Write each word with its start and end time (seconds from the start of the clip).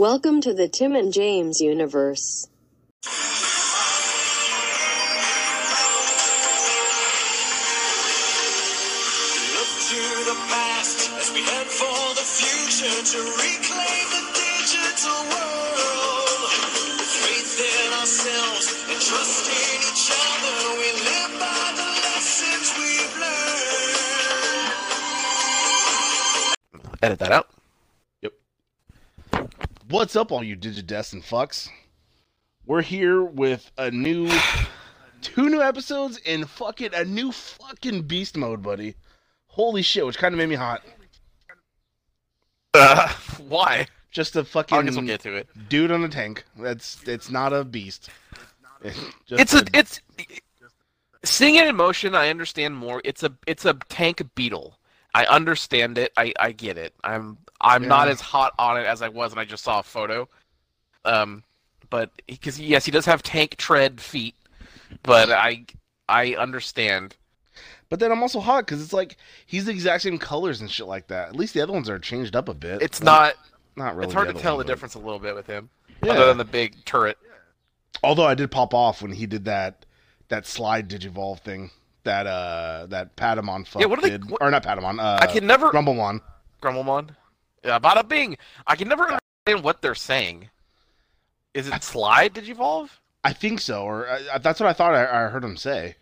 Welcome 0.00 0.40
to 0.48 0.54
the 0.54 0.66
Tim 0.66 0.96
and 0.96 1.12
James 1.12 1.60
universe. 1.60 2.48
Look 3.04 3.12
to 9.92 10.00
the 10.24 10.40
past 10.48 11.12
as 11.20 11.28
we 11.34 11.42
head 11.44 11.66
for 11.68 12.14
the 12.16 12.24
future 12.24 12.96
to 13.12 13.20
reclaim 13.28 14.06
the 14.16 14.24
digital 14.40 15.20
world. 15.36 16.48
With 16.96 17.12
faith 17.20 17.60
in 17.60 17.92
ourselves 18.00 18.88
and 18.88 18.96
trust 19.04 19.52
in 19.52 19.84
each 19.84 20.08
other, 20.16 20.80
we 20.80 20.88
live 20.96 21.32
by 21.36 21.76
the 21.76 21.88
lessons 22.08 22.72
we've 22.80 23.16
learned. 23.20 24.72
Edit 27.02 27.18
that 27.18 27.32
out. 27.32 27.59
What's 29.90 30.14
up, 30.14 30.30
all 30.30 30.44
you 30.44 30.56
Digidestined 30.56 31.24
fucks? 31.24 31.68
We're 32.64 32.80
here 32.80 33.24
with 33.24 33.72
a 33.76 33.90
new, 33.90 34.30
two 35.20 35.48
new 35.48 35.60
episodes 35.60 36.20
and 36.24 36.48
fucking 36.48 36.94
a 36.94 37.04
new 37.04 37.32
fucking 37.32 38.02
beast 38.02 38.36
mode, 38.36 38.62
buddy. 38.62 38.94
Holy 39.48 39.82
shit, 39.82 40.06
which 40.06 40.16
kind 40.16 40.32
of 40.32 40.38
made 40.38 40.48
me 40.48 40.54
hot. 40.54 40.82
Uh, 42.72 43.08
why? 43.48 43.88
Just 44.12 44.36
a 44.36 44.44
fucking 44.44 44.84
guess 44.84 44.94
we'll 44.94 45.06
get 45.06 45.22
to 45.22 45.34
it. 45.34 45.48
dude 45.68 45.90
on 45.90 46.04
a 46.04 46.08
tank. 46.08 46.44
That's 46.56 47.02
it's 47.08 47.28
not 47.28 47.52
a 47.52 47.64
beast. 47.64 48.10
Just 48.84 49.42
It's 49.42 49.54
a 49.54 49.64
it's 49.74 50.00
seeing 51.24 51.56
it 51.56 51.66
in 51.66 51.74
motion. 51.74 52.14
I 52.14 52.28
understand 52.28 52.76
more. 52.76 53.02
It's 53.04 53.24
a 53.24 53.32
it's 53.44 53.64
a 53.64 53.74
tank 53.88 54.22
beetle. 54.36 54.78
I 55.14 55.24
understand 55.24 55.98
it. 55.98 56.12
I 56.16 56.32
I 56.38 56.52
get 56.52 56.78
it. 56.78 56.94
I'm 57.02 57.38
I'm 57.60 57.86
not 57.86 58.08
as 58.08 58.20
hot 58.20 58.54
on 58.58 58.76
it 58.78 58.86
as 58.86 59.02
I 59.02 59.08
was 59.08 59.34
when 59.34 59.38
I 59.40 59.44
just 59.44 59.64
saw 59.64 59.80
a 59.80 59.82
photo. 59.82 60.28
Um, 61.04 61.42
but 61.90 62.10
because 62.26 62.58
yes, 62.60 62.84
he 62.84 62.90
does 62.90 63.06
have 63.06 63.22
tank 63.22 63.56
tread 63.56 64.00
feet, 64.00 64.34
but 65.02 65.30
I 65.30 65.64
I 66.08 66.34
understand. 66.34 67.16
But 67.88 67.98
then 67.98 68.12
I'm 68.12 68.22
also 68.22 68.40
hot 68.40 68.66
because 68.66 68.82
it's 68.82 68.92
like 68.92 69.16
he's 69.46 69.64
the 69.64 69.72
exact 69.72 70.02
same 70.04 70.18
colors 70.18 70.60
and 70.60 70.70
shit 70.70 70.86
like 70.86 71.08
that. 71.08 71.28
At 71.30 71.36
least 71.36 71.54
the 71.54 71.60
other 71.60 71.72
ones 71.72 71.88
are 71.88 71.98
changed 71.98 72.36
up 72.36 72.48
a 72.48 72.54
bit. 72.54 72.80
It's 72.82 73.00
Well, 73.00 73.20
not. 73.20 73.34
not 73.76 73.96
really. 73.96 74.04
It's 74.06 74.14
hard 74.14 74.28
to 74.28 74.34
tell 74.40 74.54
one, 74.56 74.58
the 74.60 74.64
but- 74.64 74.72
difference 74.74 74.94
a 74.94 74.98
little 75.00 75.18
bit 75.18 75.34
with 75.34 75.46
him, 75.46 75.68
Yeah. 76.04 76.12
other 76.12 76.26
than 76.26 76.38
the 76.38 76.44
big 76.44 76.84
turret. 76.84 77.18
Although 78.04 78.26
I 78.26 78.34
did 78.34 78.50
pop 78.50 78.72
off 78.74 79.02
when 79.02 79.12
he 79.12 79.26
did 79.26 79.44
that 79.46 79.84
that 80.28 80.46
slide 80.46 80.88
digivolve 80.88 81.40
thing. 81.40 81.70
That 82.04 82.26
uh 82.26 82.86
that 82.90 83.14
Patamon 83.16 83.66
fuck 83.66 83.82
Yeah, 83.82 83.86
what 83.88 83.98
are 83.98 84.02
they- 84.02 84.10
did. 84.10 84.30
what- 84.30 84.40
or 84.40 84.50
not 84.50 84.62
Patamon. 84.62 84.98
Uh, 85.00 85.18
I 85.20 85.26
can 85.26 85.46
never 85.46 85.70
Grumblemon. 85.70 86.20
Grumblemon. 86.62 87.10
Yeah, 87.64 87.78
bada 87.78 88.06
bing. 88.06 88.36
I 88.66 88.76
can 88.76 88.88
never 88.88 89.02
understand 89.02 89.64
what 89.64 89.82
they're 89.82 89.94
saying. 89.94 90.48
Is 91.54 91.68
it 91.68 91.82
slide 91.82 92.32
Did 92.32 92.46
you 92.46 92.54
digivolve? 92.54 92.90
I 93.22 93.32
think 93.32 93.60
so, 93.60 93.82
or 93.82 94.08
uh, 94.08 94.38
that's 94.38 94.60
what 94.60 94.68
I 94.68 94.72
thought 94.72 94.94
I, 94.94 95.02
I 95.02 95.28
heard 95.28 95.44
him 95.44 95.56
say. 95.56 95.96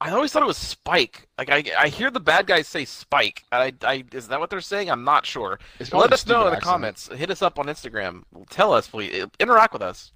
I 0.00 0.10
always 0.10 0.32
thought 0.32 0.42
it 0.42 0.46
was 0.46 0.56
Spike. 0.56 1.28
Like 1.38 1.48
I, 1.48 1.62
I 1.78 1.88
hear 1.88 2.10
the 2.10 2.18
bad 2.18 2.48
guys 2.48 2.66
say 2.66 2.84
Spike. 2.84 3.44
I, 3.52 3.72
I, 3.82 4.02
is 4.12 4.26
that 4.28 4.40
what 4.40 4.50
they're 4.50 4.60
saying? 4.60 4.90
I'm 4.90 5.04
not 5.04 5.24
sure. 5.24 5.60
Let 5.92 6.12
us 6.12 6.26
know 6.26 6.40
in 6.40 6.50
the 6.50 6.56
accent. 6.56 6.64
comments. 6.64 7.08
Hit 7.08 7.30
us 7.30 7.40
up 7.40 7.60
on 7.60 7.66
Instagram. 7.66 8.24
Tell 8.50 8.72
us, 8.72 8.88
please. 8.88 9.26
Interact 9.38 9.72
with 9.72 9.82
us. 9.82 10.10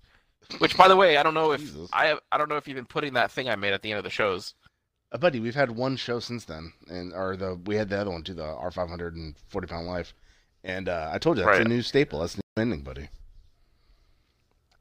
Which, 0.59 0.77
by 0.77 0.89
the 0.89 0.97
way, 0.97 1.17
I 1.17 1.23
don't 1.23 1.35
know 1.35 1.53
if 1.53 1.61
Jesus. 1.61 1.89
I, 1.93 2.19
I 2.33 2.39
don't 2.39 2.49
know 2.49 2.57
if 2.57 2.67
you've 2.67 2.75
been 2.77 2.85
putting 2.85 3.15
that 3.15 3.31
thing 3.31 3.49
I 3.49 3.55
made 3.55 3.75
at 3.75 3.83
the 3.83 3.93
end 3.93 3.99
of 3.99 4.05
the 4.05 4.11
shows. 4.11 4.55
Uh, 5.13 5.19
buddy, 5.19 5.39
we've 5.39 5.55
had 5.55 5.71
one 5.71 5.97
show 5.97 6.19
since 6.19 6.45
then, 6.45 6.73
and 6.89 7.13
or 7.13 7.37
the 7.37 7.55
we 7.67 7.77
had 7.77 7.89
the 7.89 8.01
other 8.01 8.11
one 8.11 8.23
too, 8.23 8.35
the 8.35 8.45
R 8.45 8.73
five 8.73 8.89
hundred 8.89 9.15
and 9.15 9.37
forty 9.49 9.69
pound 9.69 9.87
life, 9.87 10.15
and 10.65 10.89
uh, 10.89 11.11
I 11.13 11.19
told 11.19 11.37
you 11.39 11.45
that's 11.45 11.59
Right. 11.59 11.67
a 11.67 11.69
new 11.69 11.83
staple. 11.83 12.21
That's 12.21 12.35
the 12.35 12.43
new 12.57 12.63
ending, 12.63 12.81
buddy. 12.83 13.09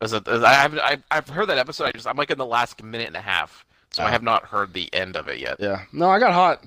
Is 0.01 0.13
it, 0.13 0.27
is- 0.27 0.43
I 0.43 0.53
haven't, 0.53 0.79
I, 0.79 0.97
I've 1.11 1.29
heard 1.29 1.47
that 1.47 1.57
episode. 1.57 1.85
I 1.85 1.91
just, 1.91 2.07
I'm 2.07 2.17
like 2.17 2.29
in 2.31 2.37
the 2.37 2.45
last 2.45 2.83
minute 2.83 3.07
and 3.07 3.15
a 3.15 3.21
half, 3.21 3.65
so 3.91 4.03
I 4.03 4.07
Ah. 4.07 4.09
have 4.11 4.23
not 4.23 4.43
heard 4.45 4.73
the 4.73 4.93
end 4.93 5.15
of 5.15 5.27
it 5.27 5.39
yet. 5.39 5.57
Yeah, 5.59 5.83
no, 5.93 6.09
I 6.09 6.19
got 6.19 6.33
hot 6.33 6.63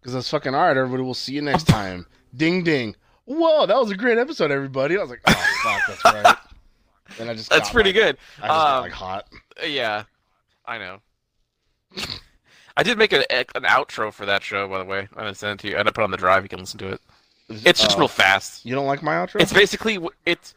because 0.00 0.14
I 0.14 0.18
was 0.18 0.28
fucking 0.28 0.54
all 0.54 0.62
right. 0.66 0.76
Everybody, 0.76 1.02
we'll 1.02 1.14
see 1.14 1.34
you 1.34 1.42
next 1.42 1.64
time. 1.64 2.06
ding 2.36 2.64
ding. 2.64 2.96
Whoa, 3.26 3.64
that 3.66 3.76
was 3.76 3.90
a 3.90 3.96
great 3.96 4.18
episode, 4.18 4.50
everybody. 4.50 4.98
I 4.98 5.00
was 5.00 5.08
like, 5.10 5.22
oh 5.26 5.54
fuck, 5.62 5.82
that's 5.88 6.04
right. 6.04 6.36
And 7.20 7.30
I 7.30 7.34
just 7.34 7.50
That's 7.50 7.68
got, 7.68 7.72
pretty 7.74 7.90
like- 7.90 7.94
good. 8.06 8.16
I 8.42 8.46
just 8.46 8.48
got 8.48 8.76
Um, 8.78 8.82
like 8.82 8.92
hot. 8.92 9.28
Yeah, 9.64 10.04
I 10.66 10.78
know. 10.78 10.98
I 12.76 12.82
did 12.82 12.98
make 12.98 13.12
a, 13.12 13.30
an 13.32 13.62
outro 13.64 14.12
for 14.12 14.26
that 14.26 14.42
show, 14.42 14.66
by 14.66 14.78
the 14.78 14.84
way. 14.84 15.00
I'm 15.12 15.18
gonna 15.18 15.34
send 15.34 15.60
it 15.60 15.62
to 15.62 15.68
you. 15.68 15.74
I'm 15.74 15.80
gonna 15.80 15.92
put 15.92 16.00
it 16.00 16.04
on 16.04 16.10
the 16.10 16.16
drive. 16.16 16.42
You 16.42 16.48
can 16.48 16.58
listen 16.58 16.78
to 16.80 16.88
it. 16.88 17.00
It's 17.48 17.80
just 17.82 17.96
Oh, 17.96 18.00
real 18.00 18.08
fast. 18.08 18.64
You 18.64 18.74
don't 18.74 18.86
like 18.86 19.02
my 19.02 19.14
outro? 19.14 19.40
It's 19.40 19.52
basically 19.52 19.98
it's. 20.24 20.54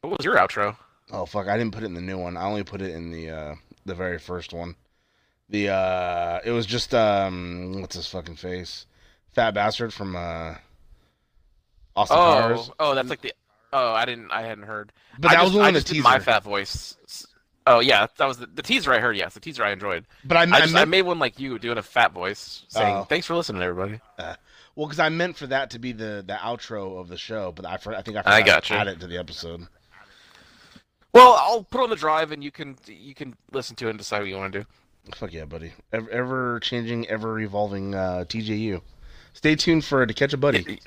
What 0.00 0.18
was 0.18 0.24
your 0.24 0.36
outro? 0.36 0.76
Oh 1.12 1.26
fuck! 1.26 1.46
I 1.48 1.56
didn't 1.56 1.72
put 1.72 1.82
it 1.82 1.86
in 1.86 1.94
the 1.94 2.00
new 2.00 2.18
one. 2.18 2.36
I 2.36 2.44
only 2.44 2.64
put 2.64 2.82
it 2.82 2.92
in 2.94 3.10
the 3.10 3.30
uh 3.30 3.54
the 3.84 3.94
very 3.94 4.18
first 4.18 4.52
one. 4.52 4.74
The 5.48 5.68
uh 5.70 6.40
it 6.44 6.50
was 6.50 6.66
just 6.66 6.92
um 6.94 7.80
what's 7.80 7.94
his 7.94 8.08
fucking 8.08 8.36
face? 8.36 8.86
Fat 9.32 9.54
bastard 9.54 9.92
from 9.94 10.16
uh 10.16 10.54
Austin 11.94 12.16
Oh, 12.18 12.22
Powers. 12.40 12.70
oh, 12.80 12.94
that's 12.94 13.08
like 13.08 13.20
the. 13.20 13.32
Oh, 13.72 13.92
I 13.92 14.04
didn't. 14.04 14.30
I 14.30 14.42
hadn't 14.42 14.64
heard. 14.64 14.92
But 15.18 15.30
I 15.30 15.34
that 15.36 15.42
just, 15.42 15.54
was 15.54 15.62
I 15.62 15.70
the 15.70 15.72
just 15.78 15.86
did 15.86 15.92
teaser. 15.94 16.02
my 16.04 16.18
fat 16.18 16.42
voice. 16.42 17.26
Oh 17.68 17.80
yeah, 17.80 18.06
that 18.18 18.26
was 18.26 18.38
the, 18.38 18.46
the 18.46 18.62
teaser 18.62 18.92
I 18.92 18.98
heard. 19.00 19.16
Yes, 19.16 19.34
the 19.34 19.40
teaser 19.40 19.64
I 19.64 19.72
enjoyed. 19.72 20.06
But 20.24 20.36
I, 20.36 20.40
I, 20.42 20.56
I, 20.56 20.60
just, 20.60 20.74
I 20.76 20.84
made 20.84 21.02
one 21.02 21.18
like 21.18 21.40
you 21.40 21.58
doing 21.58 21.78
a 21.78 21.82
fat 21.82 22.12
voice, 22.12 22.64
saying 22.68 22.96
Oh. 22.96 23.04
"Thanks 23.04 23.26
for 23.26 23.34
listening, 23.34 23.62
everybody." 23.62 24.00
Well 24.76 24.86
because 24.86 25.00
I 25.00 25.08
meant 25.08 25.36
for 25.36 25.48
that 25.48 25.70
to 25.70 25.78
be 25.80 25.90
the 25.92 26.22
the 26.26 26.34
outro 26.34 27.00
of 27.00 27.08
the 27.08 27.16
show, 27.18 27.50
but 27.52 27.66
I 27.66 27.74
I 27.74 28.02
think 28.02 28.16
I 28.16 28.20
I 28.24 28.40
forgot 28.40 28.44
gotcha. 28.46 28.74
to 28.74 28.80
add 28.80 28.88
it 28.88 29.00
to 29.00 29.06
the 29.08 29.18
episode. 29.18 29.66
Well, 31.12 31.32
I'll 31.40 31.64
put 31.64 31.80
on 31.82 31.90
the 31.90 31.96
drive, 31.96 32.30
and 32.30 32.44
you 32.44 32.50
can 32.50 32.76
you 32.86 33.14
can 33.14 33.34
listen 33.52 33.74
to 33.76 33.86
it 33.86 33.90
and 33.90 33.98
decide 33.98 34.18
what 34.20 34.28
you 34.28 34.36
want 34.36 34.52
to 34.52 34.60
do. 34.60 34.66
Fuck 35.14 35.32
yeah, 35.32 35.44
buddy! 35.44 35.72
Ever, 35.92 36.10
ever 36.10 36.60
changing, 36.60 37.06
ever 37.08 37.38
evolving 37.40 37.94
uh, 37.94 38.24
TJU. 38.28 38.80
Stay 39.32 39.54
tuned 39.54 39.84
for 39.84 40.04
to 40.04 40.12
catch 40.14 40.32
a 40.32 40.36
buddy. 40.36 40.80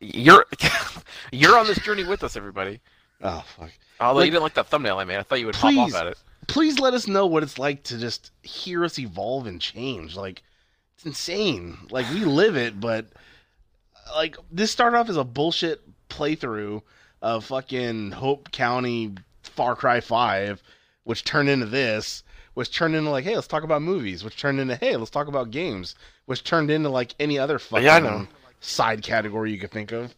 You're 0.00 0.46
you're 1.32 1.58
on 1.58 1.66
this 1.66 1.78
journey 1.80 2.04
with 2.04 2.22
us, 2.24 2.36
everybody. 2.36 2.80
Oh 3.22 3.44
fuck! 3.56 3.70
Although 4.00 4.18
Like- 4.20 4.26
you 4.26 4.30
didn't 4.32 4.42
like 4.44 4.54
that 4.54 4.68
thumbnail 4.68 4.98
I 4.98 5.04
made, 5.04 5.16
I 5.18 5.22
thought 5.22 5.40
you 5.40 5.46
would 5.46 5.54
pop 5.56 5.76
off 5.76 5.94
at 5.94 6.06
it. 6.08 6.18
please 6.46 6.78
let 6.78 6.94
us 6.94 7.06
know 7.06 7.26
what 7.26 7.42
it's 7.42 7.58
like 7.58 7.82
to 7.84 7.98
just 7.98 8.30
hear 8.42 8.84
us 8.84 8.98
evolve 8.98 9.46
and 9.46 9.60
change. 9.60 10.16
Like, 10.16 10.42
it's 10.98 11.06
insane. 11.06 11.78
Like, 11.90 12.10
we 12.10 12.24
live 12.24 12.56
it, 12.56 12.80
but 12.80 13.06
like 14.16 14.36
this 14.50 14.72
started 14.72 14.96
off 14.98 15.08
as 15.08 15.16
a 15.16 15.22
bullshit 15.22 15.80
playthrough 16.08 16.82
of 17.22 17.44
fucking 17.44 18.10
Hope 18.10 18.50
County 18.50 19.14
Far 19.44 19.76
Cry 19.76 20.00
Five, 20.00 20.60
which 21.04 21.22
turned 21.22 21.48
into 21.48 21.66
this, 21.66 22.24
which 22.54 22.74
turned 22.74 22.96
into 22.96 23.10
like, 23.10 23.24
hey, 23.24 23.36
let's 23.36 23.46
talk 23.46 23.62
about 23.62 23.80
movies, 23.80 24.24
which 24.24 24.36
turned 24.36 24.58
into 24.58 24.74
hey, 24.74 24.96
let's 24.96 25.10
talk 25.10 25.28
about 25.28 25.52
games, 25.52 25.94
which 26.26 26.42
turned 26.42 26.68
into 26.70 26.88
like 26.88 27.14
any 27.20 27.38
other 27.38 27.60
fucking 27.60 27.84
Yeah, 27.84 28.26
side 28.60 29.02
category 29.02 29.52
you 29.52 29.58
could 29.58 29.70
think 29.70 29.92
of. 29.92 30.14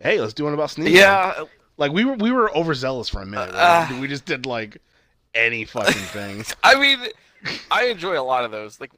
Hey, 0.00 0.20
let's 0.20 0.34
do 0.34 0.44
one 0.44 0.54
about 0.54 0.70
sneezing. 0.70 0.96
Yeah, 0.96 1.44
Like 1.76 1.92
we 1.92 2.04
were 2.04 2.14
we 2.14 2.32
were 2.32 2.54
overzealous 2.56 3.08
for 3.08 3.22
a 3.22 3.26
minute. 3.26 3.54
Uh, 3.54 3.86
we 4.00 4.08
just 4.08 4.24
did 4.24 4.46
like 4.46 4.78
any 5.32 5.64
fucking 5.64 5.92
thing. 5.92 6.44
I 6.64 6.74
mean, 6.80 6.98
I 7.70 7.84
enjoy 7.86 8.18
a 8.18 8.24
lot 8.24 8.44
of 8.44 8.50
those. 8.50 8.80
Like, 8.80 8.90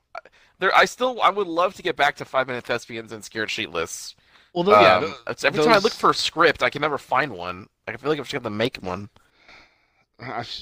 there, 0.59 0.75
I 0.75 0.85
still, 0.85 1.21
I 1.23 1.31
would 1.31 1.47
love 1.47 1.75
to 1.75 1.83
get 1.83 1.97
back 1.97 2.17
to 2.17 2.25
five 2.25 2.47
minute 2.47 2.65
thespians 2.65 3.13
and 3.13 3.25
scared 3.25 3.51
sheet 3.51 3.71
lists. 3.71 4.17
well, 4.53 4.65
though, 4.65 4.81
yeah. 4.81 4.97
Um, 4.97 5.05
it's- 5.05 5.45
every 5.45 5.63
time 5.63 5.73
I 5.73 5.79
look 5.79 5.93
for 5.93 6.11
a 6.11 6.15
script, 6.15 6.63
I 6.63 6.71
can 6.71 6.83
never 6.83 6.99
find 6.99 7.33
one. 7.33 7.69
I 7.87 7.97
feel 7.97 8.11
like 8.11 8.19
I'm 8.19 8.25
just 8.25 8.43
gonna 8.43 8.55
make 8.55 8.77
one. 8.79 9.09
I've 10.21 10.53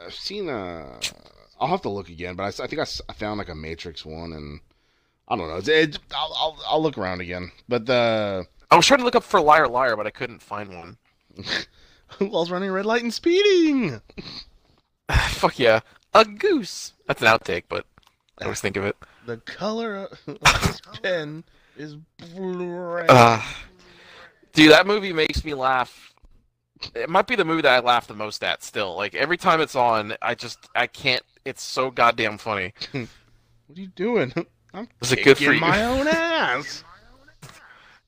I've 0.00 0.14
seen 0.14 0.48
uh 0.48 1.00
I'll 1.60 1.68
have 1.68 1.82
to 1.82 1.88
look 1.88 2.08
again, 2.08 2.36
but 2.36 2.44
I, 2.44 2.64
I 2.64 2.66
think 2.66 2.80
I, 2.80 2.86
I, 3.08 3.12
found 3.14 3.38
like 3.38 3.48
a 3.48 3.54
Matrix 3.54 4.04
one, 4.04 4.32
and 4.32 4.60
I 5.26 5.36
don't 5.36 5.48
know. 5.48 5.56
It's, 5.56 5.68
it, 5.68 5.98
I'll, 6.14 6.32
I'll 6.36 6.58
I'll 6.68 6.82
look 6.82 6.96
around 6.96 7.20
again. 7.20 7.50
But 7.68 7.86
the 7.86 8.46
I 8.70 8.76
was 8.76 8.86
trying 8.86 8.98
to 8.98 9.04
look 9.04 9.16
up 9.16 9.24
for 9.24 9.40
liar 9.40 9.66
liar, 9.66 9.96
but 9.96 10.06
I 10.06 10.10
couldn't 10.10 10.42
find 10.42 10.76
one. 10.76 10.98
who 12.18 12.28
all's 12.28 12.50
running 12.50 12.70
red 12.70 12.86
light 12.86 13.02
and 13.02 13.12
speeding? 13.12 14.00
Fuck 15.10 15.58
yeah, 15.58 15.80
a 16.14 16.24
goose. 16.24 16.92
That's 17.06 17.22
an 17.22 17.28
outtake, 17.28 17.64
but 17.68 17.86
I 18.40 18.44
always 18.44 18.60
think 18.60 18.76
of 18.76 18.84
it. 18.84 18.96
The 19.26 19.38
color 19.38 19.96
of 19.96 20.18
this 20.26 20.80
pen 21.02 21.44
is 21.76 21.96
blue. 22.34 22.98
Uh, 23.08 23.42
dude, 24.52 24.70
that 24.72 24.86
movie 24.86 25.12
makes 25.12 25.44
me 25.44 25.54
laugh. 25.54 26.14
It 26.94 27.08
might 27.10 27.26
be 27.26 27.34
the 27.34 27.44
movie 27.44 27.62
that 27.62 27.72
I 27.72 27.80
laugh 27.84 28.06
the 28.06 28.14
most 28.14 28.42
at 28.44 28.62
still. 28.62 28.94
Like 28.96 29.14
every 29.14 29.36
time 29.36 29.60
it's 29.60 29.74
on, 29.74 30.14
I 30.22 30.34
just 30.34 30.58
I 30.74 30.86
can't. 30.86 31.22
It's 31.44 31.62
so 31.62 31.90
goddamn 31.90 32.38
funny. 32.38 32.72
what 32.92 33.08
are 33.76 33.80
you 33.80 33.88
doing? 33.88 34.32
I'm 34.74 34.88
Was 35.00 35.12
it 35.12 35.24
good 35.24 35.38
for 35.38 35.52
you? 35.52 35.60
my 35.60 35.82
own 35.84 36.06
ass. 36.06 36.84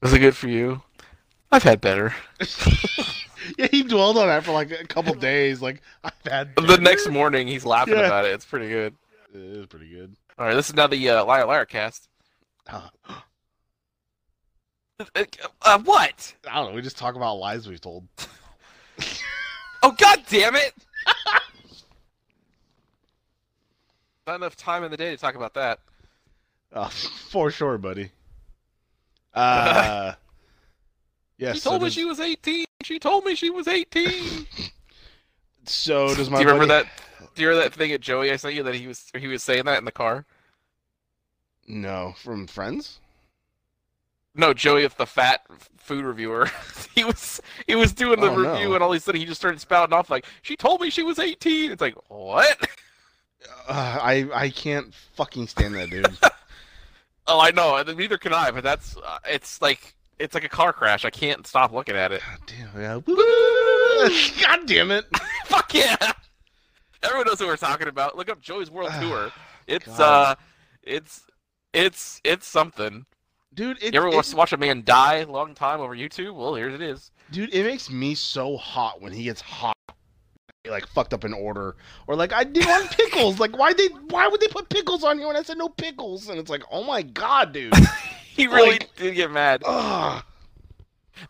Was 0.00 0.12
it 0.12 0.19
good 0.21 0.37
for 0.37 0.49
you? 0.49 0.83
I've 1.53 1.62
had 1.65 1.81
better. 1.81 2.15
yeah, 3.59 3.67
he 3.71 3.83
dwelled 3.83 4.19
on 4.19 4.29
that 4.29 4.44
for 4.44 4.53
like 4.53 4.71
a 4.71 4.87
couple 4.87 5.15
days. 5.15 5.61
Like 5.61 5.83
I've 6.05 6.12
had 6.25 6.55
The 6.56 6.76
next 6.79 7.09
morning, 7.09 7.49
he's 7.49 7.65
laughing 7.65 7.94
Yeah. 7.94 8.06
about 8.06 8.25
it. 8.26 8.33
It's 8.33 8.44
pretty 8.44 8.69
good. 8.69 8.94
It 9.35 9.41
is 9.41 9.67
pretty 9.67 9.88
good. 9.88 10.15
All 10.40 10.46
right, 10.46 10.54
this 10.54 10.70
is 10.70 10.75
now 10.75 10.87
the 10.87 11.10
uh, 11.10 11.25
liar 11.26 11.44
liar 11.44 11.66
cast. 11.66 12.08
Uh, 15.62 15.78
what? 15.78 16.34
I 16.46 16.56
don't 16.56 16.69
know. 16.69 16.75
We 16.75 16.82
just 16.82 16.98
talk 16.98 17.14
about 17.14 17.37
lies 17.37 17.66
we've 17.66 17.81
told. 17.81 18.06
Oh 19.82 19.92
god 19.92 20.22
damn 20.28 20.54
it! 20.56 20.75
Not 24.26 24.37
enough 24.37 24.56
time 24.56 24.84
in 24.84 24.90
the 24.90 24.98
day 24.98 25.10
to 25.10 25.16
talk 25.16 25.37
about 25.37 25.54
that. 25.54 25.78
Uh, 26.70 26.88
for 27.31 27.50
sure, 27.50 27.78
buddy. 27.78 28.10
Uh, 29.32 30.12
yes. 31.38 31.54
she 31.54 31.60
so 31.60 31.70
told 31.70 31.81
me 31.81 31.87
does- 31.87 31.94
she 31.94 32.04
was 32.04 32.20
18. 32.20 32.66
She 32.82 32.98
told 32.98 33.25
me 33.25 33.34
she 33.34 33.48
was 33.48 33.66
18. 33.69 34.46
So 35.64 36.14
does 36.14 36.28
my. 36.28 36.37
Do 36.37 36.42
you 36.42 36.50
remember 36.50 36.66
that? 36.66 36.87
Do 37.34 37.43
you 37.43 37.49
remember 37.49 37.69
that 37.69 37.76
thing 37.76 37.93
at 37.93 38.00
Joey 38.00 38.31
I 38.32 38.37
sent 38.37 38.55
you 38.55 38.62
that 38.62 38.75
he 38.75 38.87
was 38.87 39.11
he 39.17 39.26
was 39.28 39.43
saying 39.43 39.64
that 39.64 39.78
in 39.78 39.84
the 39.84 39.93
car? 39.93 40.25
No, 41.67 42.14
from 42.22 42.46
Friends. 42.46 42.99
No, 44.34 44.55
Joey, 44.55 44.87
the 44.87 45.06
fat 45.06 45.43
food 45.76 46.05
reviewer. 46.05 46.49
he 46.94 47.05
was 47.05 47.40
he 47.67 47.75
was 47.75 47.93
doing 47.93 48.20
the 48.20 48.28
Oh, 48.31 48.34
review, 48.37 48.69
no. 48.70 48.75
and 48.75 48.82
all 48.82 48.93
of 48.93 48.96
a 48.96 49.00
sudden 49.00 49.20
he 49.20 49.26
just 49.26 49.40
started 49.40 49.61
spouting 49.61 49.93
off 49.93 50.08
like, 50.11 50.25
"She 50.43 50.56
told 50.56 50.81
me 50.81 50.90
she 50.90 51.02
was 51.02 51.19
18." 51.19 51.72
It's 51.72 51.81
like, 51.81 51.94
what? 52.08 52.69
Uh, 53.69 53.99
I 54.02 54.28
I 54.34 54.50
can't 54.50 54.93
fucking 55.14 55.46
stand 55.49 55.75
that 55.75 55.90
dude. 55.90 56.06
Oh, 57.26 57.38
I 57.38 57.52
know. 57.52 57.76
and 57.76 57.96
Neither 57.96 58.19
can 58.19 58.32
I. 58.32 58.50
But 58.50 58.64
that's 58.64 58.96
uh, 58.96 59.19
it's 59.28 59.62
like 59.62 59.94
it's 60.19 60.34
like 60.34 60.43
a 60.43 60.49
car 60.49 60.73
crash. 60.73 61.05
I 61.05 61.11
can't 61.11 61.46
stop 61.46 61.70
looking 61.70 61.94
at 61.94 62.11
it. 62.11 62.23
God 62.28 62.38
damn 62.75 62.81
yeah. 62.82 63.00
God 64.46 64.66
damn 64.66 64.90
it. 64.90 65.05
Fuck 65.44 65.73
yeah! 65.75 66.12
Everyone 67.02 67.26
knows 67.26 67.38
who 67.38 67.47
we're 67.47 67.56
talking 67.56 67.88
about. 67.88 68.17
Look 68.17 68.29
up 68.31 68.41
Joey's 68.41 68.70
World 68.70 68.91
Tour. 69.00 69.32
It's 69.67 69.87
God. 69.87 70.00
uh, 70.00 70.35
it's 70.82 71.23
it's 71.73 72.20
it's 72.25 72.47
something. 72.47 73.06
Dude, 73.55 73.82
it, 73.82 73.94
You 73.94 74.00
ever 74.00 74.08
it- 74.08 74.35
watch, 74.35 74.52
a 74.52 74.56
man 74.56 74.82
die 74.85 75.17
a 75.19 75.26
long 75.26 75.55
time 75.55 75.81
over 75.81 75.94
YouTube? 75.97 76.35
Well, 76.35 76.55
here 76.55 76.69
it 76.70 76.81
is. 76.81 77.11
dude, 77.32 77.52
it 77.55 77.64
makes 77.64 77.91
me 77.91 78.14
so 78.14 78.56
hot 78.56 79.00
when 79.00 79.12
he 79.12 79.25
gets 79.25 79.41
hot. 79.41 79.75
Like 80.69 80.87
fucked 80.88 81.14
up 81.14 81.25
in 81.25 81.32
order, 81.32 81.75
or 82.06 82.14
like 82.17 82.32
I 82.35 82.44
didn't 82.44 82.69
want 82.69 82.91
pickles. 82.97 83.41
Like 83.41 83.56
why 83.56 83.73
they? 83.73 83.87
Why 84.11 84.29
would 84.29 84.41
they 84.41 84.49
put 84.49 84.69
pickles 84.69 85.02
on 85.05 85.19
you 85.19 85.26
when 85.26 85.37
I 85.37 85.43
said 85.43 85.56
no 85.56 85.69
pickles? 85.70 86.29
And 86.29 86.38
it's 86.38 86.50
like, 86.50 86.62
oh 86.70 86.85
my 86.85 87.02
god, 87.02 87.52
dude. 87.52 87.73
He 88.32 88.47
really 88.47 88.70
Like- 88.73 88.94
did 88.97 89.14
get 89.17 89.31
mad. 89.31 89.62
Ugh. 89.67 90.23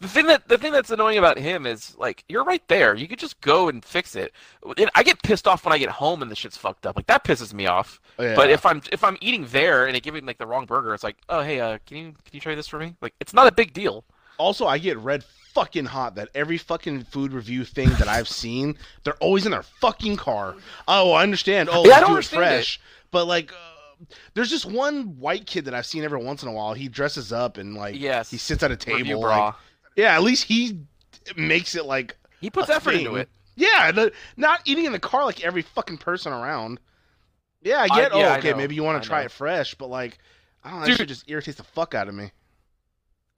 The 0.01 0.09
thing 0.09 0.27
that 0.27 0.49
the 0.49 0.57
thing 0.59 0.73
that's 0.73 0.91
annoying 0.91 1.19
about 1.19 1.39
him 1.39 1.67
is 1.67 1.97
like 1.99 2.25
you're 2.29 2.45
right 2.45 2.63
there. 2.69 2.95
You 2.95 3.09
could 3.09 3.19
just 3.19 3.41
go 3.41 3.69
and 3.69 3.85
fix 3.85 4.15
it. 4.15 4.33
And 4.79 4.91
I 4.95 5.03
get 5.03 5.23
pissed 5.23 5.49
off 5.49 5.65
when 5.65 5.73
I 5.73 5.79
get 5.79 5.91
home 5.91 6.23
and 6.23 6.31
the 6.31 6.37
shit's 6.37 6.57
fucked 6.57 6.87
up. 6.87 6.97
Like 6.97 7.07
that 7.07 7.25
pisses 7.25 7.53
me 7.53 7.67
off. 7.67 8.01
Yeah. 8.19 8.35
But 8.37 8.51
if 8.51 8.65
I'm 8.65 8.83
if 8.93 9.03
I'm 9.03 9.17
eating 9.21 9.47
there 9.47 9.87
and 9.87 9.95
they 9.95 10.01
give 10.01 10.15
me 10.15 10.21
like 10.21 10.39
the 10.39 10.47
wrong 10.47 10.67
burger, 10.67 10.95
it's 10.95 11.03
like, 11.05 11.17
oh 11.29 11.41
hey, 11.43 11.61
uh, 11.61 11.79
can 11.87 11.97
you 11.97 12.05
can 12.13 12.33
you 12.33 12.41
try 12.41 12.55
this 12.55 12.69
for 12.69 12.79
me? 12.79 12.95
Like 13.01 13.15
it's 13.21 13.35
not 13.35 13.47
a 13.47 13.53
big 13.53 13.73
deal. 13.73 14.05
Also, 14.39 14.67
I 14.67 14.79
get 14.79 14.97
red 14.99 15.23
fucking 15.53 15.85
hot 15.85 16.15
that 16.15 16.29
every 16.35 16.57
fucking 16.57 17.03
food 17.05 17.33
review 17.33 17.65
thing 17.65 17.89
that 17.99 18.09
I've 18.09 18.29
seen, 18.29 18.77
they're 19.05 19.15
always 19.17 19.45
in 19.45 19.51
their 19.53 19.65
fucking 19.65 20.17
car. 20.17 20.55
Oh, 20.89 21.13
I 21.13 21.23
understand. 21.25 21.69
Oh, 21.71 21.85
Yeah, 21.87 21.97
I 22.01 22.07
do 22.07 22.17
it 22.17 22.25
fresh. 22.25 22.81
But 23.11 23.27
like, 23.27 23.53
uh, 23.53 24.05
there's 24.33 24.49
just 24.49 24.65
one 24.65 25.19
white 25.19 25.45
kid 25.47 25.67
that 25.67 25.75
I've 25.75 25.85
seen 25.85 26.05
every 26.05 26.23
once 26.25 26.43
in 26.43 26.49
a 26.49 26.53
while. 26.53 26.73
He 26.73 26.89
dresses 26.89 27.33
up 27.35 27.59
and 27.59 27.75
like, 27.75 27.97
Yes. 27.99 28.31
he 28.31 28.39
sits 28.39 28.63
at 28.63 28.71
a 28.71 28.77
table. 28.77 29.21
like- 29.21 29.55
yeah, 29.97 30.15
at 30.15 30.23
least 30.23 30.45
he 30.45 30.79
makes 31.37 31.75
it 31.75 31.85
like, 31.87 32.17
he 32.41 32.51
puts 32.51 32.71
effort 32.71 32.95
into 32.95 33.17
it. 33.17 33.29
yeah, 33.57 33.93
the, 33.93 34.13
not 34.37 34.61
eating 34.65 34.87
in 34.87 34.93
the 34.93 34.99
car 34.99 35.25
like 35.25 35.45
every 35.45 35.63
fucking 35.63 35.99
person 35.99 36.33
around. 36.33 36.81
Yeah, 37.63 37.79
I 37.81 37.85
I- 37.85 37.89
get. 37.89 38.15
yeah, 38.17 38.35
oh, 38.35 38.39
okay, 38.39 38.55
maybe 38.55 38.75
you 38.75 38.83
want 38.83 39.03
to 39.03 39.09
try 39.09 39.21
know. 39.21 39.27
it 39.27 39.31
fresh, 39.33 39.75
but 39.75 39.89
like, 39.89 40.19
I 40.65 40.71
don't 40.71 40.81
know. 40.81 40.87
Dude. 40.87 40.97
shit 40.97 41.09
just 41.09 41.31
irritates 41.31 41.59
the 41.59 41.65
fuck 41.65 41.95
out 41.95 42.09
of 42.09 42.15
me. 42.15 42.31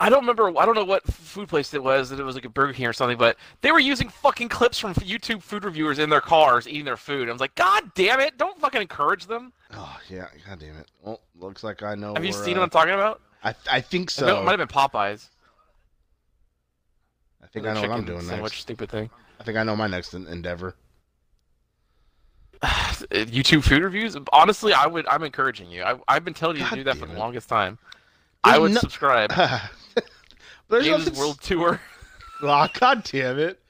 I 0.00 0.08
don't 0.08 0.20
remember. 0.20 0.48
I 0.58 0.66
don't 0.66 0.74
know 0.74 0.84
what 0.84 1.04
food 1.06 1.48
place 1.48 1.72
it 1.74 1.82
was. 1.82 2.10
That 2.10 2.18
it 2.18 2.24
was 2.24 2.34
like 2.34 2.44
a 2.44 2.48
Burger 2.48 2.72
King 2.72 2.86
or 2.86 2.92
something. 2.92 3.16
But 3.16 3.36
they 3.60 3.70
were 3.70 3.78
using 3.78 4.08
fucking 4.08 4.48
clips 4.48 4.76
from 4.76 4.94
YouTube 4.94 5.42
food 5.42 5.64
reviewers 5.64 6.00
in 6.00 6.10
their 6.10 6.20
cars 6.20 6.66
eating 6.66 6.84
their 6.84 6.96
food. 6.96 7.28
I 7.28 7.32
was 7.32 7.40
like, 7.40 7.54
God 7.54 7.94
damn 7.94 8.18
it! 8.18 8.36
Don't 8.36 8.60
fucking 8.60 8.80
encourage 8.80 9.26
them. 9.26 9.52
Oh 9.72 9.96
yeah, 10.08 10.26
god 10.48 10.58
damn 10.58 10.76
it. 10.76 10.90
Well, 11.02 11.20
looks 11.36 11.62
like 11.62 11.84
I 11.84 11.94
know. 11.94 12.14
Have 12.14 12.24
you 12.24 12.32
seen 12.32 12.56
uh, 12.56 12.60
what 12.60 12.64
I'm 12.64 12.70
talking 12.70 12.94
about? 12.94 13.20
I 13.44 13.54
I 13.70 13.80
think 13.80 14.10
so. 14.10 14.40
it 14.40 14.44
might 14.44 14.58
have 14.58 14.68
been 14.68 14.76
Popeyes. 14.76 15.28
I 17.52 17.58
think 17.60 17.66
I 17.66 17.74
know 17.74 17.80
what 17.82 17.90
I'm 17.90 18.04
doing 18.06 18.20
sandwich, 18.22 18.52
next. 18.52 18.60
Stupid 18.62 18.90
thing. 18.90 19.10
I 19.38 19.44
think 19.44 19.58
I 19.58 19.62
know 19.62 19.76
my 19.76 19.86
next 19.86 20.14
en- 20.14 20.26
endeavor. 20.26 20.74
YouTube 22.62 23.62
food 23.62 23.82
reviews. 23.82 24.16
Honestly, 24.32 24.72
I 24.72 24.86
would. 24.86 25.06
I'm 25.06 25.22
encouraging 25.22 25.70
you. 25.70 25.82
I, 25.82 25.96
I've 26.08 26.24
been 26.24 26.32
telling 26.32 26.56
you 26.56 26.62
God 26.62 26.70
to 26.70 26.76
do 26.76 26.84
that 26.84 26.96
for 26.96 27.04
the 27.06 27.12
it. 27.12 27.18
longest 27.18 27.50
time. 27.50 27.76
There's 28.44 28.56
I 28.56 28.58
would 28.58 28.72
no- 28.72 28.80
subscribe. 28.80 29.30
There's 30.68 30.84
James 30.86 31.04
nothing. 31.06 31.18
World 31.18 31.40
Tour. 31.40 31.80
Oh, 32.44 32.66
god 32.80 33.04
damn 33.04 33.38
it! 33.38 33.60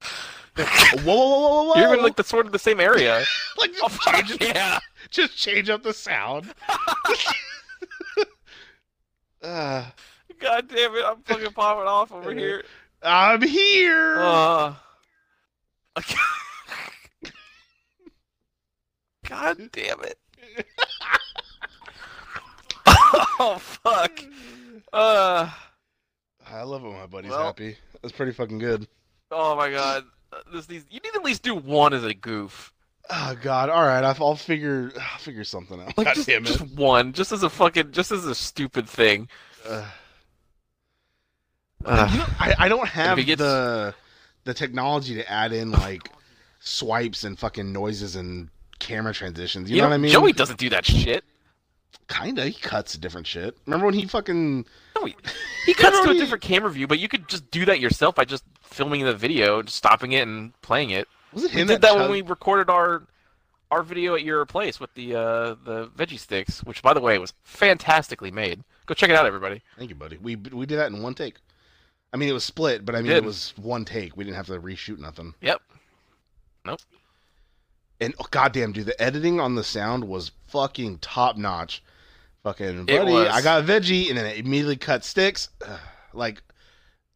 whoa, 0.56 0.62
whoa, 1.02 1.04
whoa, 1.04 1.38
whoa, 1.48 1.64
whoa! 1.64 1.74
You're 1.74 1.92
even 1.94 2.04
like 2.04 2.14
the 2.14 2.22
sort 2.22 2.46
of 2.46 2.52
the 2.52 2.58
same 2.60 2.78
area. 2.78 3.24
like 3.58 3.72
oh 3.82 3.88
just, 3.88 4.00
change, 4.38 4.42
yeah! 4.54 4.78
just 5.10 5.36
change 5.36 5.68
up 5.68 5.82
the 5.82 5.92
sound. 5.92 6.54
uh, 9.42 9.86
God 10.42 10.68
damn 10.68 10.94
it! 10.96 11.04
I'm 11.06 11.22
fucking 11.22 11.52
popping 11.52 11.86
off 11.86 12.10
over 12.12 12.34
here. 12.34 12.64
I'm 13.02 13.40
here. 13.42 14.16
Uh, 14.18 14.74
God 19.28 19.70
damn 19.72 20.00
it! 20.02 20.18
oh 23.38 23.58
fuck! 23.60 24.20
Uh, 24.92 25.50
I 26.50 26.62
love 26.62 26.84
it 26.84 26.88
when 26.88 26.98
my 26.98 27.06
buddy's 27.06 27.30
well- 27.30 27.44
happy. 27.44 27.76
That's 28.02 28.12
pretty 28.12 28.32
fucking 28.32 28.58
good. 28.58 28.88
oh 29.30 29.54
my 29.54 29.70
god! 29.70 30.04
Uh, 30.32 30.38
This 30.52 30.68
needs. 30.68 30.84
You 30.90 30.98
need 31.04 31.12
to 31.12 31.18
at 31.20 31.24
least 31.24 31.42
do 31.44 31.54
one 31.54 31.92
as 31.94 32.04
a 32.04 32.14
goof. 32.14 32.72
Oh 33.10 33.36
god. 33.40 33.68
All 33.70 33.82
right, 33.82 34.02
I'll 34.02 34.16
I'll 34.20 34.34
figure 34.36 34.90
I'll 34.96 35.18
figure 35.18 35.44
something 35.44 35.80
out. 35.80 35.96
Like 35.96 36.06
god 36.08 36.14
just, 36.16 36.26
damn 36.26 36.42
it. 36.42 36.46
just 36.46 36.60
one, 36.72 37.12
just 37.12 37.30
as 37.30 37.42
a 37.44 37.50
fucking, 37.50 37.92
just 37.92 38.10
as 38.10 38.24
a 38.26 38.34
stupid 38.34 38.88
thing. 38.88 39.28
Uh, 39.66 39.84
Uh, 41.84 42.08
you 42.12 42.18
know, 42.18 42.26
I, 42.38 42.54
I 42.58 42.68
don't 42.68 42.88
have 42.88 43.18
gets- 43.18 43.38
the 43.40 43.94
the 44.44 44.54
technology 44.54 45.14
to 45.14 45.30
add 45.30 45.52
in 45.52 45.70
like 45.70 46.10
swipes 46.60 47.24
and 47.24 47.38
fucking 47.38 47.72
noises 47.72 48.16
and 48.16 48.48
camera 48.78 49.12
transitions. 49.14 49.70
You, 49.70 49.78
know, 49.82 49.88
what 49.88 49.94
I 49.94 49.98
mean? 49.98 50.10
Joey 50.12 50.32
doesn't 50.32 50.58
do 50.58 50.68
that 50.70 50.84
shit. 50.84 51.24
Kinda. 52.08 52.46
He 52.46 52.52
cuts 52.60 52.94
different 52.98 53.26
shit. 53.26 53.56
Remember 53.66 53.86
when 53.86 53.94
he 53.94 54.06
fucking 54.06 54.66
No, 54.96 55.04
he, 55.06 55.14
he 55.66 55.74
cuts 55.74 56.00
to 56.04 56.10
a 56.10 56.14
different 56.14 56.42
camera 56.42 56.70
view, 56.70 56.86
but 56.86 56.98
you 56.98 57.08
could 57.08 57.28
just 57.28 57.50
do 57.50 57.64
that 57.66 57.80
yourself 57.80 58.14
by 58.14 58.24
just 58.24 58.44
filming 58.62 59.04
the 59.04 59.14
video, 59.14 59.62
just 59.62 59.76
stopping 59.76 60.12
it 60.12 60.22
and 60.26 60.60
playing 60.62 60.90
it. 60.90 61.08
was 61.32 61.44
it 61.44 61.54
We 61.54 61.60
him 61.62 61.68
did 61.68 61.80
that 61.80 61.92
chug- 61.92 62.00
when 62.00 62.10
we 62.10 62.22
recorded 62.22 62.70
our 62.70 63.04
our 63.70 63.82
video 63.82 64.14
at 64.14 64.22
your 64.22 64.44
place 64.44 64.78
with 64.78 64.92
the 64.94 65.14
uh, 65.14 65.54
the 65.64 65.90
veggie 65.96 66.18
sticks, 66.18 66.62
which 66.64 66.82
by 66.82 66.92
the 66.92 67.00
way 67.00 67.18
was 67.18 67.32
fantastically 67.44 68.30
made. 68.30 68.62
Go 68.86 68.94
check 68.94 69.08
it 69.08 69.16
out, 69.16 69.24
everybody. 69.24 69.62
Thank 69.78 69.88
you, 69.88 69.96
buddy. 69.96 70.18
We 70.18 70.36
we 70.36 70.66
did 70.66 70.78
that 70.78 70.90
in 70.92 71.02
one 71.02 71.14
take. 71.14 71.36
I 72.12 72.16
mean, 72.16 72.28
it 72.28 72.32
was 72.32 72.44
split, 72.44 72.84
but 72.84 72.94
I 72.94 73.00
mean, 73.00 73.12
it 73.12 73.24
was 73.24 73.54
one 73.56 73.84
take. 73.84 74.16
We 74.16 74.24
didn't 74.24 74.36
have 74.36 74.46
to 74.46 74.60
reshoot 74.60 74.98
nothing. 74.98 75.34
Yep. 75.40 75.62
Nope. 76.66 76.80
And 78.00 78.14
oh, 78.18 78.26
goddamn, 78.30 78.72
dude, 78.72 78.86
the 78.86 79.00
editing 79.00 79.40
on 79.40 79.54
the 79.54 79.64
sound 79.64 80.04
was 80.04 80.32
fucking 80.48 80.98
top 80.98 81.36
notch. 81.36 81.82
Fucking 82.42 82.86
buddy. 82.86 83.14
I 83.14 83.40
got 83.40 83.60
a 83.60 83.64
veggie, 83.64 84.08
and 84.08 84.18
then 84.18 84.26
it 84.26 84.38
immediately 84.38 84.76
cut 84.76 85.04
sticks. 85.04 85.48
Like, 86.12 86.42